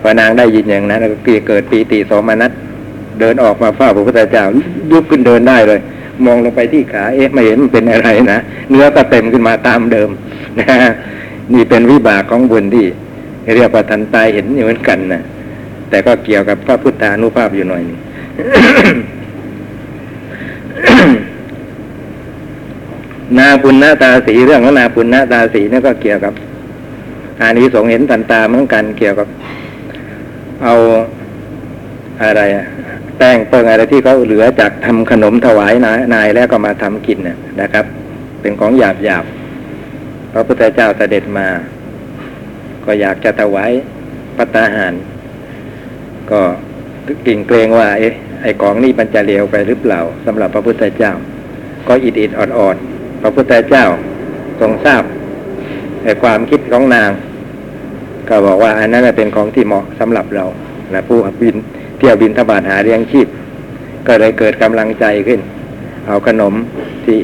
[0.00, 1.16] พอนางได้ยินอย่างนั้นก็
[1.48, 2.50] เกิดปีติสมนัส
[3.20, 4.44] เดินออกมาเฝ้าพระพุทธเจ้า
[4.92, 5.80] ยุบขึ้นเดินได้เลย
[6.24, 8.38] มองลงไปที่ขา เอ๊ะไม่เห็นมันเป็นอะไรนะ
[8.70, 10.08] เนื้อก็เต็มขึ้นมาตามเดิม
[10.60, 10.66] นะ
[11.52, 12.86] นี่เป็นวิบากของบุญที่
[13.56, 15.22] เรียกว่าทันตายเห็นอยู่เหมือนกันนะ
[15.90, 17.98] แต่ก็เกี่ยวกับพระพุทธานุภาพอยู่หน่อยนึง
[23.38, 26.32] นาปุณณตาสีเรื่องของนาปุณณตาสีนี่ก็เกี่ยวกับ
[27.40, 29.28] อานิสงส์เห็นทันตาเหมือนกันเกี่ยวกับ
[30.62, 30.74] เอา
[32.22, 32.64] อะไรอะ
[33.18, 37.18] แป้งเปิงอะไรที่เขาเหลือจากทำขนมถวายนายนายแล้วก็มาทำกิน
[37.60, 37.84] นะครับ
[38.40, 39.24] เป็นของหยาบหยาบ
[40.32, 41.48] พระพุทธเจ้าเสด็จมา
[42.84, 43.72] ก็อยากจะถวาย
[44.36, 44.94] ปัตตาหาร
[46.30, 46.40] ก็
[47.26, 51.12] กลิ่งเกรงว่า เอ๊ะไอ้ของนี่มันจะเลวไปหรือเปล่าสำหรับพระพุทธเจ้า
[51.88, 53.84] ก็อิดอิดออดออดๆพระพุทธเจ้า
[54.60, 55.02] ทรงทราบ
[56.04, 57.10] ในความคิดของนาง
[58.28, 60.44] ก็บอกว่าอันนั้นเป็นของที่เหมาะสำหรับเรา
[60.92, 61.56] และผู้บิน
[62.04, 63.28] ที่ยวบินทบาทหาเลี้ยงชีพ
[64.06, 65.40] ก็เลยเกิดกำลังใจขึ้น
[66.06, 66.54] เอาขนม
[67.04, 67.18] ที่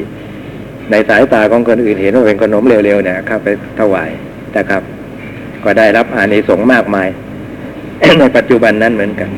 [0.91, 3.47] ในสายตาของคนอื่นเห็นว่าเป็นขนมเร็วๆเนี่ยเข้าไป
[3.79, 4.09] ถวาย
[4.57, 4.81] นะครับ
[5.63, 7.07] ก็ได้รับอานิสงส์มากมาย
[8.19, 9.29] ในปัจจุบันนั้นเหมือนกัน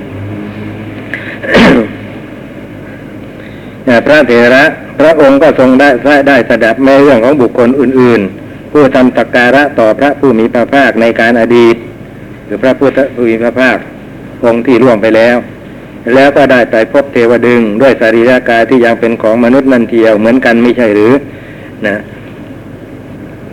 [4.06, 4.64] พระเถระ
[5.00, 11.76] พระองค์ก็ทรงได้ได้ได้สดับแม้เรื่องของบุคคลอื่น ๆ ผู้ทำตักการะต่อพระผู้มีพระภาคในการอดีต
[12.46, 13.78] หรือพระพุทธผู้มีพระภาค
[14.46, 15.36] องค์ที่ล่วงไปแล้ว
[16.14, 21.14] แล้วก็ได้ไปพบเทวดึงด้วยสรีระกายที่ยังเป็นของมนุษย์นั่นเทียวเหมือนกันไม่ใช่หรือ
[21.88, 21.96] นะ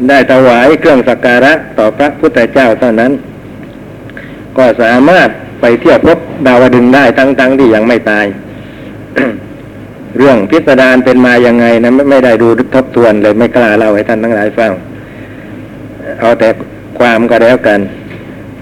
[0.08, 3.12] ได้ถวายเครื่องสักการะต่อพระพุทธเจ้าเท่านั้น
[4.58, 5.28] ก็สามารถ
[5.60, 8.26] ไปเที่ยวพบดาวดึงได้ทั้งๆที่ยังไม่ตาย
[10.16, 14.72] เรื่องพิสดารเป็นมายังไงนะไม่ไม่ได้ดูทบทวนเลยไม่กล้าเล่าให้ท่านทั้งหลายฟัง
[16.20, 16.48] เอาแต่
[16.98, 17.80] ความก็แล้วกัน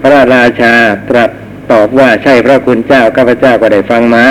[0.01, 0.73] พระราชา
[1.09, 1.31] ตรัส
[1.71, 4.25] ตอบว่าใช่พระคุณเจ้าข้าพเจ้าก็ได้ฟังมา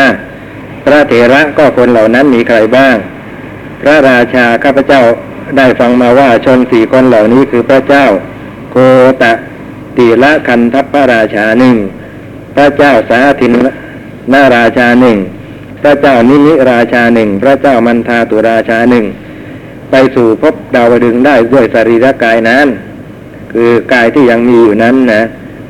[0.85, 2.97] พระเถระก็คนเหล่านั้นมีใครบ้าง
[3.83, 5.03] พระราชาข้าพเจ้า
[5.57, 8.07] ได้ฟังมาว่าชนสี่คนเหล่านี้คือพระเจ้า
[8.73, 8.77] โก
[9.23, 9.33] ตะ
[9.97, 11.77] ตีละคันทัพพระราชาหนึ่ง
[12.55, 13.53] พระเจ้าสาธิน
[14.33, 15.19] นาราชาหนึ่ง
[15.83, 19.05] พระเจ้านิมิราชาหนึ่งพระเจ้ามันทาตุราชาหนึ่ง
[19.91, 22.67] ไปสู่พบดาวดึงได้ด้วยสรีระกายนั้น
[23.53, 25.23] คือกายที่ยังมีอยู่นั้นนะ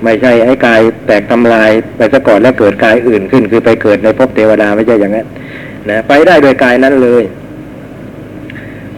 [0.04, 5.26] ไม่ใช่ไอ้กายแตกทำลายไปซะก่อนแล้วเกิดกายอื่นขึ้น คือไปเกิดในภพเทวดาไม่ใช่อย่างนั้น
[5.88, 7.22] นะไปได้โดยกายนั้นเลย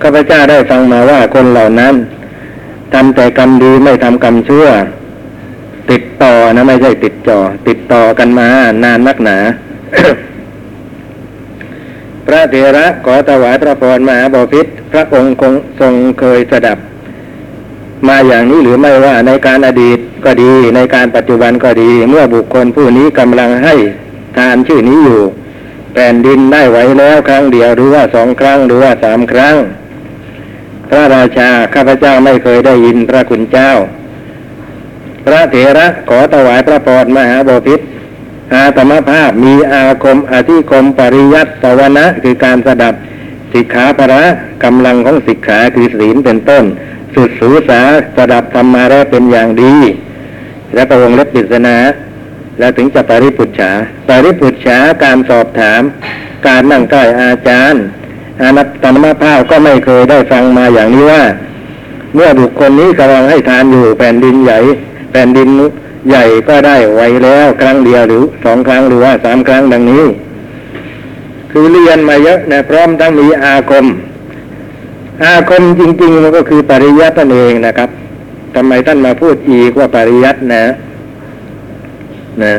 [0.02, 1.94] ข้าพเจ้าได้ฟังมาว่าคนเหล่านั้น
[2.94, 4.66] ทำแต่กรรมดีไม่ทำกรรมชั่ว
[5.90, 7.38] ติดต่อนะไม่ใช่ติดจอ
[7.68, 8.48] ติดต่อกันมา
[8.84, 9.38] นานนักหนา
[12.26, 16.78] พระเถระขอถวายพระพรมหาบพิตรพระองค์คงทรงเคยสดับ
[18.08, 23.74] มาอย่างนี้หรือไม่ว่าในการอดีตก็ดี ในการปัจจุบันก็ดี เมื่อบุคคลผู้นี้กำลังให้
[24.36, 25.22] ทานชื่อนี้อยู่
[25.94, 29.56] แผ่นดินได้ไหวแล้วครั้งเดียวหรือว่าสองครั้งหรือว่าสามครั้ง
[30.88, 33.70] พระราชาข้าพเจ้าไม่เคยได้ยินพระคุณเจ้า
[35.24, 37.84] พระเถระขอถวายพระพรมหาบพิตร
[38.54, 42.94] อาตมภาพมีอาคมอธิคมปริยัติสวนะคือการสดับ
[43.52, 44.22] สิกขาประ
[44.64, 46.64] กำลังของสิกขาคือศีลเป็นต้น
[47.14, 47.80] สุดสูสา
[48.16, 49.74] สดับธรรมาแล้วเป็นอย่างดี
[50.74, 51.76] และประวงเล็บปิศนา
[52.58, 53.70] แล้วถึงจะปริปุจฉา
[54.08, 55.82] ปริปุจฉาการสอบถาม
[56.46, 57.82] การนั่งใกล้อาจารย์
[58.42, 61.22] อานัตตมภาพก็ไม่เคยได้ฟังมาอย่างนี้ว่า
[62.14, 64.58] เมื่อบุคคลนี้กำลังให้ทานอยู่แผ่นดินใหญ่
[65.12, 65.48] แผ่นดิน
[66.08, 70.04] ใหญ่ก็ได้ไวแล้วครั้งเดียวหรือสองครั้งหรือว่าสามครั้งดังนี้
[71.50, 73.86] คือเรียนมาเยอะนะพร้อมทั้งมีอาคม
[75.22, 77.90] อาคมจริง ๆ มันก็คือปริยัตินั่นเองนะครับ
[78.54, 80.64] ทำไมท่านมาพูดอีกว่าปริยัตินะ
[82.42, 82.54] นะ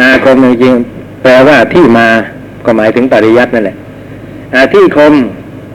[0.00, 2.08] อาคมจริงๆแปลว่าที่มา
[2.64, 3.76] ก็หมายถึงปริยัตินั่นแหละ
[4.54, 5.14] อาที่คม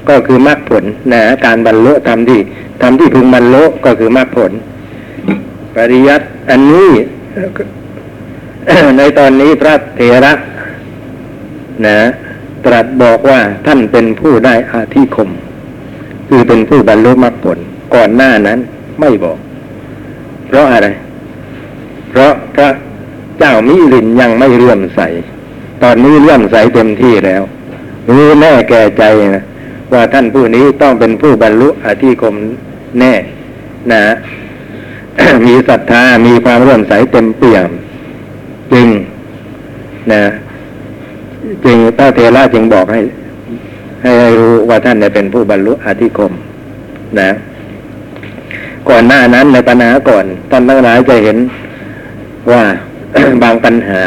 [0.10, 2.40] ก็คือมรรคผลนะการบรรลุทำที่
[2.82, 4.52] ทำที่พึงบรรลุก็คือมรรคผล
[5.76, 6.90] ปริยัติอันนี้
[8.98, 10.34] ในตอนนี้พระเถระ
[11.86, 11.98] นะ
[12.66, 15.30] ตรัสบอกว่าท่านเป็นผู้ได้อาธิคม
[16.34, 17.58] คือเป็นผู้บรรลุมรรคผล
[17.96, 18.60] ก่อนหน้านั้น
[19.00, 19.38] ไม่บอก
[20.48, 20.88] เพราะอะไร
[22.10, 22.70] เพราะพระ
[23.40, 25.02] เจ้ามิลินยังไม่เลื่อมใส
[25.84, 27.42] ตอนนี้เลื่อมใสเต็มที่แล้ว
[28.10, 29.04] รู้แน่แก่ใจ
[29.36, 29.44] นะ
[29.94, 32.36] ว่าท่านผู้นี้ต้องเป็นผู้บรรลุอธิคม
[33.00, 33.14] แน่
[33.92, 34.02] นะ
[35.46, 37.70] มีศรัทธา มีความเลื่อมใสเต็มเปี่ยม
[38.74, 38.88] จึง
[40.12, 40.24] นะ
[41.66, 43.02] จึงพระเทระจึงบอกให้
[44.04, 46.32] ให้รู้ว่าท่านเนี่ยเป็นผู้บรรลุอธิคม
[47.20, 47.30] นะ
[48.90, 51.38] ก่อนหน้านั้นในปัญหาก่อนท่านทั้งหลายจะเห็น
[52.52, 52.64] ว่า
[53.44, 54.02] บางปัญหา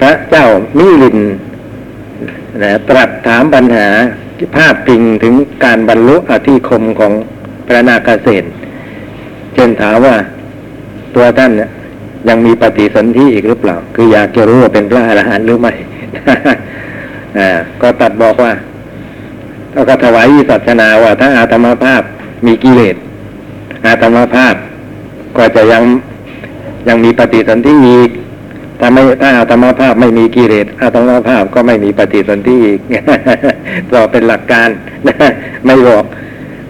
[0.00, 0.46] พระเจ้า
[0.78, 1.18] มิลิน
[2.62, 3.88] นะตรัสถามปัญหา
[4.56, 7.12] ภาพพิงถึงการบรรลุอธิคมของ
[7.66, 8.44] พระนาคเษน
[9.54, 10.16] เช่นถามว่า
[11.14, 11.70] ตัวท่านเนี่ย
[12.28, 15.72] ยังมีปฏิสนธิอีกหรือเปล่า คืออยากจะรู้ว่าเป็นพระอรหันต์หรือไม่
[17.82, 18.52] ก็ตัดบอกว่า
[19.72, 22.02] แล้วก็ถวายวิสัชนาว่า ถ้าอาตมาภาพ
[22.46, 22.96] มีกิเลส
[23.86, 24.54] อาตมาภาพ
[25.36, 25.82] ก็จะยัง
[26.88, 28.10] ยังมีปฏิสนธิอีก
[28.80, 32.80] ถ้าไม่ถ้าอาตมาภาพไม่มีกิเลสอาตมาภาพก็ไม่มีปฏิสนธิอีก
[33.92, 34.68] ก็เป็นหลักการ
[35.66, 36.04] ไม่บอก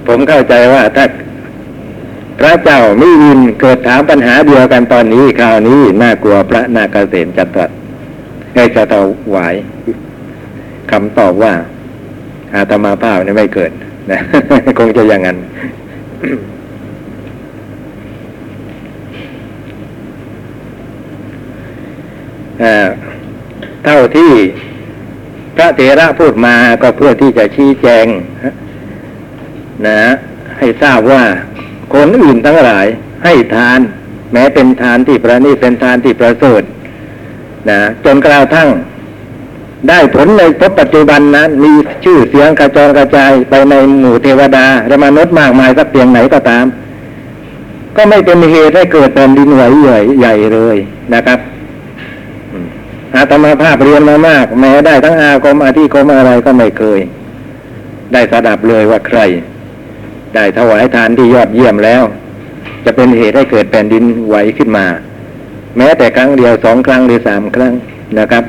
[0.07, 1.05] ผมเข้าใจว่าถ้า
[2.41, 7.71] พระเจ้ามิลินเกิดถามปัญหาเดียวกันตอนนี้คราวนี้น่ากลัวพระนาคเษนจะตรัส
[8.55, 8.95] ให้จะถ
[9.35, 9.55] วาย
[10.95, 11.55] คำตอบว่า
[12.55, 13.71] อาตมาภาพนี่ไม่เกิด
[14.11, 14.19] นะ
[14.79, 15.39] คงจะอย่างนั้น
[23.85, 24.31] เท่าที่
[25.57, 28.07] พระเถระพูดมาก็เพื่อที่จะชี้แจง
[29.87, 30.01] นะ
[30.59, 31.23] ให้ทราบว่า
[31.95, 32.87] คนอื่นทั้งหลาย
[33.25, 33.81] ให้ทาน
[34.33, 36.63] แม้เป็นทานที่ประณีตเป็นทานที่ประเสริฐ
[37.71, 38.69] นะจนกระทั่ง
[39.89, 41.73] ได้ผลในพบปัจจุบันนั้น มี
[42.05, 46.65] ชื่อเสียงกระจรกระจายไปในหมู่เทวดาและมนุษย์มากมายสักเพียงไหนก็ตาม
[47.97, 50.77] ก็ไม่เป็นเหตุให้เกิดแผ่นดินไหวใหญ่ใหญ่เลย
[51.15, 51.39] นะครับ
[53.17, 57.01] อาตมาภาพเรียนมามาก แม้ได้ทั้งอาคมอาธิคมอะไรก็ไม่เคย
[58.13, 59.21] ได้สดับเลยว่าใคร
[60.35, 62.03] ได้ถวายทานที่ยอดเยี่ยมแล้ว
[62.85, 64.87] จะเป็นเหตุให้เกิดแผ่นดินไหวขึ้นมา
[65.77, 67.73] แม้แต่ครั้งเดียวสองครั้งหรือสามครั้ง
[68.19, 68.45] นะครับ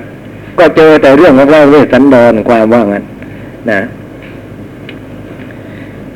[0.59, 3.03] ก็เจอแต่เรื่องของเราเวสสันดรความว่างั้น
[3.71, 3.81] นะ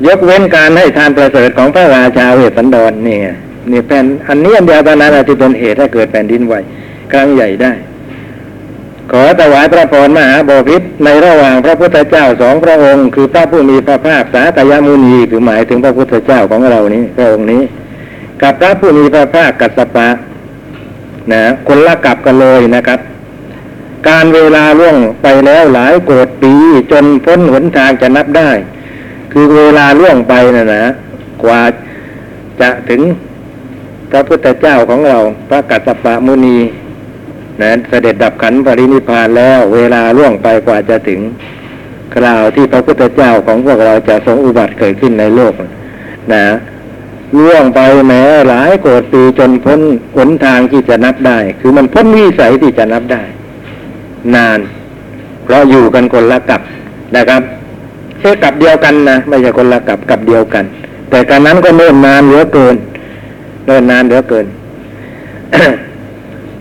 [0.06, 3.28] ยกเว้นการให้ทานประเสริฐของพระราชาเวสสันดรนี่ไง
[3.70, 6.54] นี่เป็นอันนี้อันเดียวเท่านั้นที่เป็นเหตุให้เกิดแผ่นดินไหว
[7.12, 7.72] ครั้งใหญ่ได้
[9.12, 17.62] ขอถวายพระพรมหาบพิตรในระหว่างพระพุทธเจ้าสองพระองค์ คือพระผู้มีพระภาคสาตยามุนีคือหมายถึงพระพุทธเจ้าของเรานี้พระองค์นี้
[18.42, 20.08] กับพระผู้มีพระภาคกัสสปะ
[21.32, 23.00] นะคนละกับกันเลยนะครับ
[24.08, 26.52] การเวลาล่วงไปแล้วหลายโกรธปี
[26.92, 28.50] จนพ้นหนทางจะนับได้
[29.32, 30.84] คือเวลาล่วงไปนะนะ
[31.42, 31.62] กว่า
[32.60, 33.00] จะถึง
[34.10, 36.58] พระพุทธเจ้าของเรา พระกัสสปะมุนี
[37.62, 41.20] นะเสด็จดับขันปรินิพานแล้ว เวลาล่วงไปกว่าจะถึง
[42.14, 45.52] คราวที่พระพุทธเจ้าของพวกเราจะทรงอุบัติเกิดขึ้นในโลก
[46.32, 46.44] นะ
[47.38, 49.80] ล่วงไปแม้หลายโกรธปีจนพ้น
[50.16, 53.22] หนทางที่จะนับได้ คือมันพ้นวิสัยที่จะนับได้
[54.34, 54.58] นาน
[55.44, 56.60] เพราะอยู่กันคนละกับ
[57.16, 57.42] นะครับ
[58.18, 60.64] เช่กับเดียวกันนะไม่ใช่คนละกับกับเดียวกัน
[61.10, 62.76] แต่การนั้นก็เนิ่นนานเหลือเกิน
[63.66, 64.46] เนิ่นนานเหลือเกิน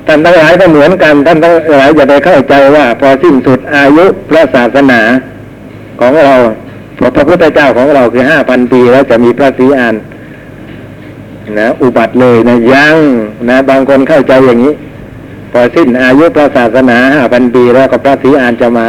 [0.07, 5.01] ท่านทั้งหลายก็เหมือนกันท่านทั้งหลายอย่าไปเข้าใจว่า พอสิ้นสุดอายุพระศาสนา
[5.99, 6.35] ของเรา
[7.15, 9.95] พระพุทธเจ้าของเราคือห้าพันปีแล้วจะมีพระศรีอาน
[11.59, 12.95] นะอุบัติเลยนะยัง
[13.49, 14.73] นะบางคนเข้าใจอย่างนี้
[15.51, 18.87] พอสิ้นอายุพระศาสนาห้าพันปีแล้วก็พระศรีอานจะมา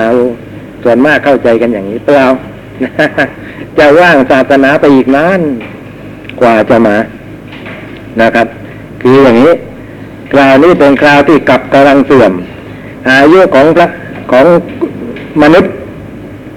[0.82, 2.26] ส่วนมากเข้าใจกันอย่างนี้เปล่า
[3.78, 5.40] จะว่างศาสนาไปอีกนาน
[6.40, 6.96] กว่าจะมา
[8.20, 8.46] นะครับ
[9.02, 9.52] คืออย่างนี้
[10.32, 12.32] คราวนี้เป็นคราวที่กลับกำลังเสื่อม
[13.11, 13.86] อายุของพระ
[14.32, 14.46] ของ
[15.42, 15.72] มนุษย์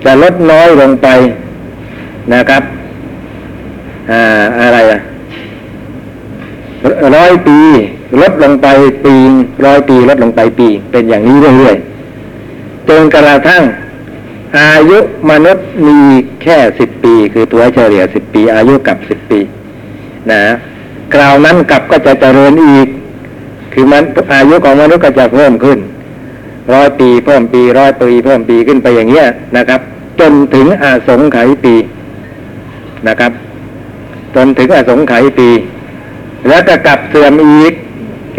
[0.06, 1.08] จะลดน้อยลงไป
[2.34, 2.64] นะครับ
[4.12, 4.22] อ่า
[4.60, 5.00] อะไรอะ
[7.16, 7.60] ร้อยปี
[8.22, 8.68] ลดลงไป
[9.06, 9.16] ปี
[9.66, 13.64] ร้อยปีลดลงไปปี เป็นอย่างนี้เรื่อยๆจนกระทั่ง
[14.60, 15.00] อายุ
[15.30, 16.00] มนุษย์มี
[16.44, 19.40] แค่สิบปี คือตัวเฉลี่ยสิบปี อายุกับสิบปี
[20.32, 20.44] นะ
[21.14, 22.88] คราวนั้นกลับก็จะเจริญอีก
[23.74, 24.04] คือมัน
[24.34, 25.80] อายุของมนุษย์ก็จะเพิ่มขึ้น
[26.74, 29.26] ร้อยปีเพิ่มปีร้อยปีเพิ่มปีขึ้นไปอย่างเงี้ย
[29.58, 29.82] นะครับ
[30.20, 31.76] จนถึงอาสงไขยปี
[33.08, 33.32] นะครับ
[34.36, 35.50] จนถึงอาสงไขยปี
[36.48, 37.73] แล้วก็กลับเสื่อมอีก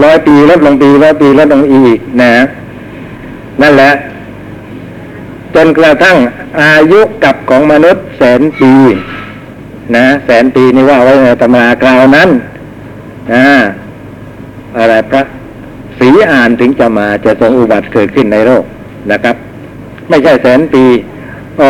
[0.02, 2.32] ร้อยปีลดลงปีร้อยปีลดลงอีกนะ
[3.62, 3.90] นั่นแหละ
[5.54, 6.16] จนกระทั่ง
[6.60, 8.72] อายุกับของมนุษย์แสนปี
[9.96, 12.28] นะแสนปีนี่ว่าไว้ในตำราคราวนั้น
[13.32, 13.46] นะ
[14.76, 15.22] อะไรพระ
[15.98, 18.64] ศรีอ่านถึงจะมาจะทรงอุบัติเกิดขึ้นในโลก
[19.12, 19.36] นะครับ
[20.08, 20.84] ไม่ใช่แสนปี
[21.58, 21.66] ก็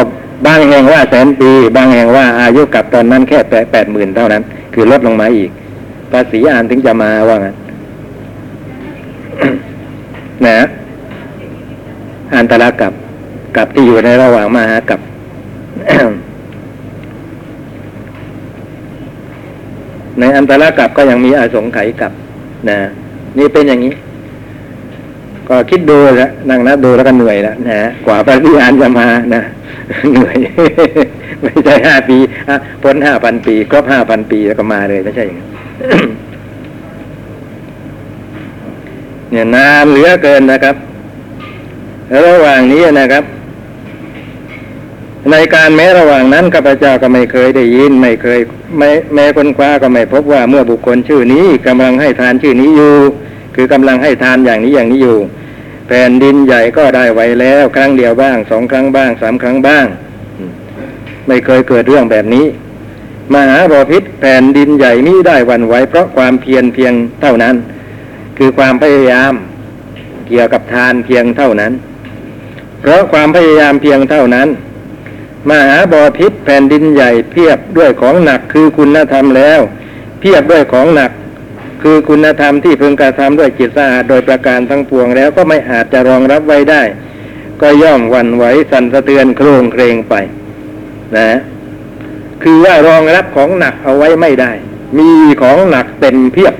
[0.46, 3.38] บางแห่งว่าแสนปี บางแห่งว่าอายุกับตอนนั้นแค่
[3.72, 4.42] แปดหมื่นเท่านั้น
[4.74, 5.50] คือลดลงมาอีก
[6.10, 7.54] พระศรีอ่านถึงจะมาว่างั้น
[10.46, 10.58] นะ
[12.36, 12.92] อันตรกับ
[13.56, 15.00] กับที่อยู่ในระหว่างมหากับ
[20.18, 22.12] ในอันตรกับก็ยังมีอาสงไขยกับ
[22.68, 22.78] นะ
[23.38, 23.94] นี่เป็นอย่างนี้
[25.48, 29.42] ก็คิดดูแล้วนั่งนับดูแล้วก็เหนื่อยแล้วนะกว่าพระวิหารจะมานะ
[30.12, 30.36] เหนื่อย
[31.42, 32.16] ไม่ใช่ห้าปี
[32.48, 35.48] อะพ้นห้าพันปีครบห้าพันปีแล้วก็มาเลยไม่ใช่อย่างนั้น
[39.34, 40.76] เนี่ยนานเหลือเกินนะครับ
[42.26, 43.24] ระหว่างนี้นะครับ
[45.30, 48.40] ในการแม้ระหว่างนั้นข้าพเจ้าก็ไม่เคยได้ยิน ไม่เคย
[48.78, 52.94] ไม่แม้คนคว้าก็ไม่พบว่าเมื่อบุคคลชื่อนี้กำลังให้ทานชื่อนี้อยู่
[53.54, 55.18] คือกำลังให้ทานอย่างนี้อย่างนี้อยู่
[55.88, 59.86] แผ่นดินใหญ่ก็ได้ไว้แล้ว ครั้งเดียวบ้างสองครั้งบ้างสามครั้งบ้าง
[61.26, 62.46] ไม่เคยเกิดเรื่องแบบนี้
[63.34, 67.54] มหาบพิษแผ่นดินใหญ่นี้ได้หวันไหวเพราะความเพียรเพียงเท่านั้น
[68.38, 69.32] คือความพยายาม
[70.28, 71.72] เกี่ยวกับทานเพียงเท่านั้น
[72.80, 74.48] เพราะความพยายามเพียงเท่านั้น
[75.48, 79.60] มหาบอพิษแผ่นดินใหญ่เพียบด้วยของหนักคือคุณธรรมแล้ว
[80.20, 81.10] เพียบด้วยของหนัก
[81.82, 86.82] คือคุณธรรมที่พึงกระทำด้วยจิตสะอาดโดยประการทั้งปวงแล้วก็ไม่อาจจะรองรับไว้ได้
[87.60, 90.14] ก็ย่อมวันไหวสั่นสะเทือนโครงเครงไป
[91.16, 91.30] นะ
[92.42, 94.52] คือว่ารองรับของหนักเอาไว้ไม่ได้
[94.98, 95.10] มี
[95.42, 96.54] ของหนักเต็มเพียบ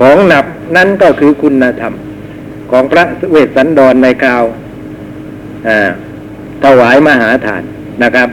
[0.00, 0.44] ของหนัก
[0.76, 1.94] นั่นก็คือคุณธรรม
[2.70, 4.44] ของพระเวสสันดรในคราว
[6.64, 7.62] ถวายมหาทาน
[8.02, 8.28] นะครับ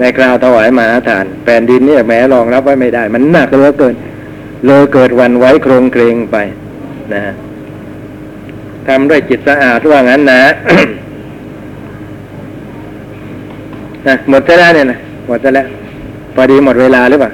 [0.00, 3.94] ในคราวถวายมหาทานแผ่นดินเนี่ยแม้รองรับไว้ไม่ได้ มันหนักเหลือเกิน
[4.66, 6.36] เลยเกิดวันไหวโครงเครงไป
[7.12, 7.34] นะฮะ
[8.86, 10.42] ทำด้วยจิตสะอาดว่างั้นนะ
[14.06, 15.66] นะหมดแล้วเนี่ยนะหมดแล้ว
[16.34, 17.30] พอดีหมดเวลาหรือเปล่า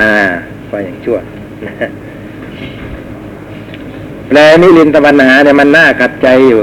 [0.00, 0.10] อ่า
[0.68, 1.18] พออย่างชั่ว
[4.28, 6.60] แปลนิรินทปัญหาเนี่ยมันน่าขัดใจอยู่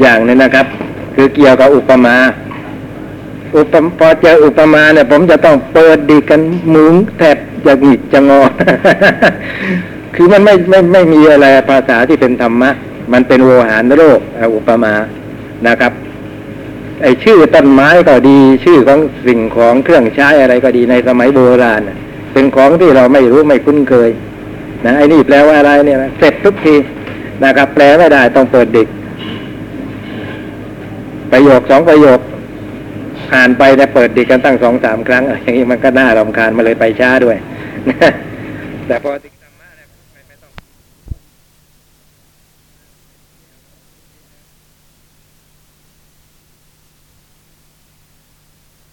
[0.00, 0.66] อย่างนึงนะครับ
[1.14, 2.16] คือเกี่ยวกับอุปมา
[3.56, 6.40] อุปพอเจออุปมาเนี่ย ผมจะต้องเปิดดีกัน
[6.74, 8.40] มุงแทบจะหงิกจะงอ
[10.14, 12.70] คือมันไม่ไม่ไม่มีอะไรภาษาที่เป็นธรรมะ
[13.12, 14.94] มันเป็นโวหารโรคอาอุปมา
[15.66, 15.92] นะครับ
[17.02, 21.80] ไอชื่อต้นไม้ก็ดี ชื่อของสิ่งของเครื่องใช้อะไรก็ดีในสมัยโบราณ
[22.32, 24.10] เป็นของที่เราไม่รู้ไม่คุ้นเคย
[24.86, 26.74] นะไอ้นี่แปลว่าอะไรเนี่ยนะเสร็จทุกที
[27.44, 28.88] นะครับ แปลไม่ได้ต้องเปิดดิก
[31.32, 32.18] ประโยคสองประโยค
[33.30, 37.36] ผ่านไปแต่เปิดดิกกันตั้งสองสามครั้งอย่างนี้มันก็น่ารำคาญมาเลยไปช้าด้วย
[38.86, 39.10] แต่พอ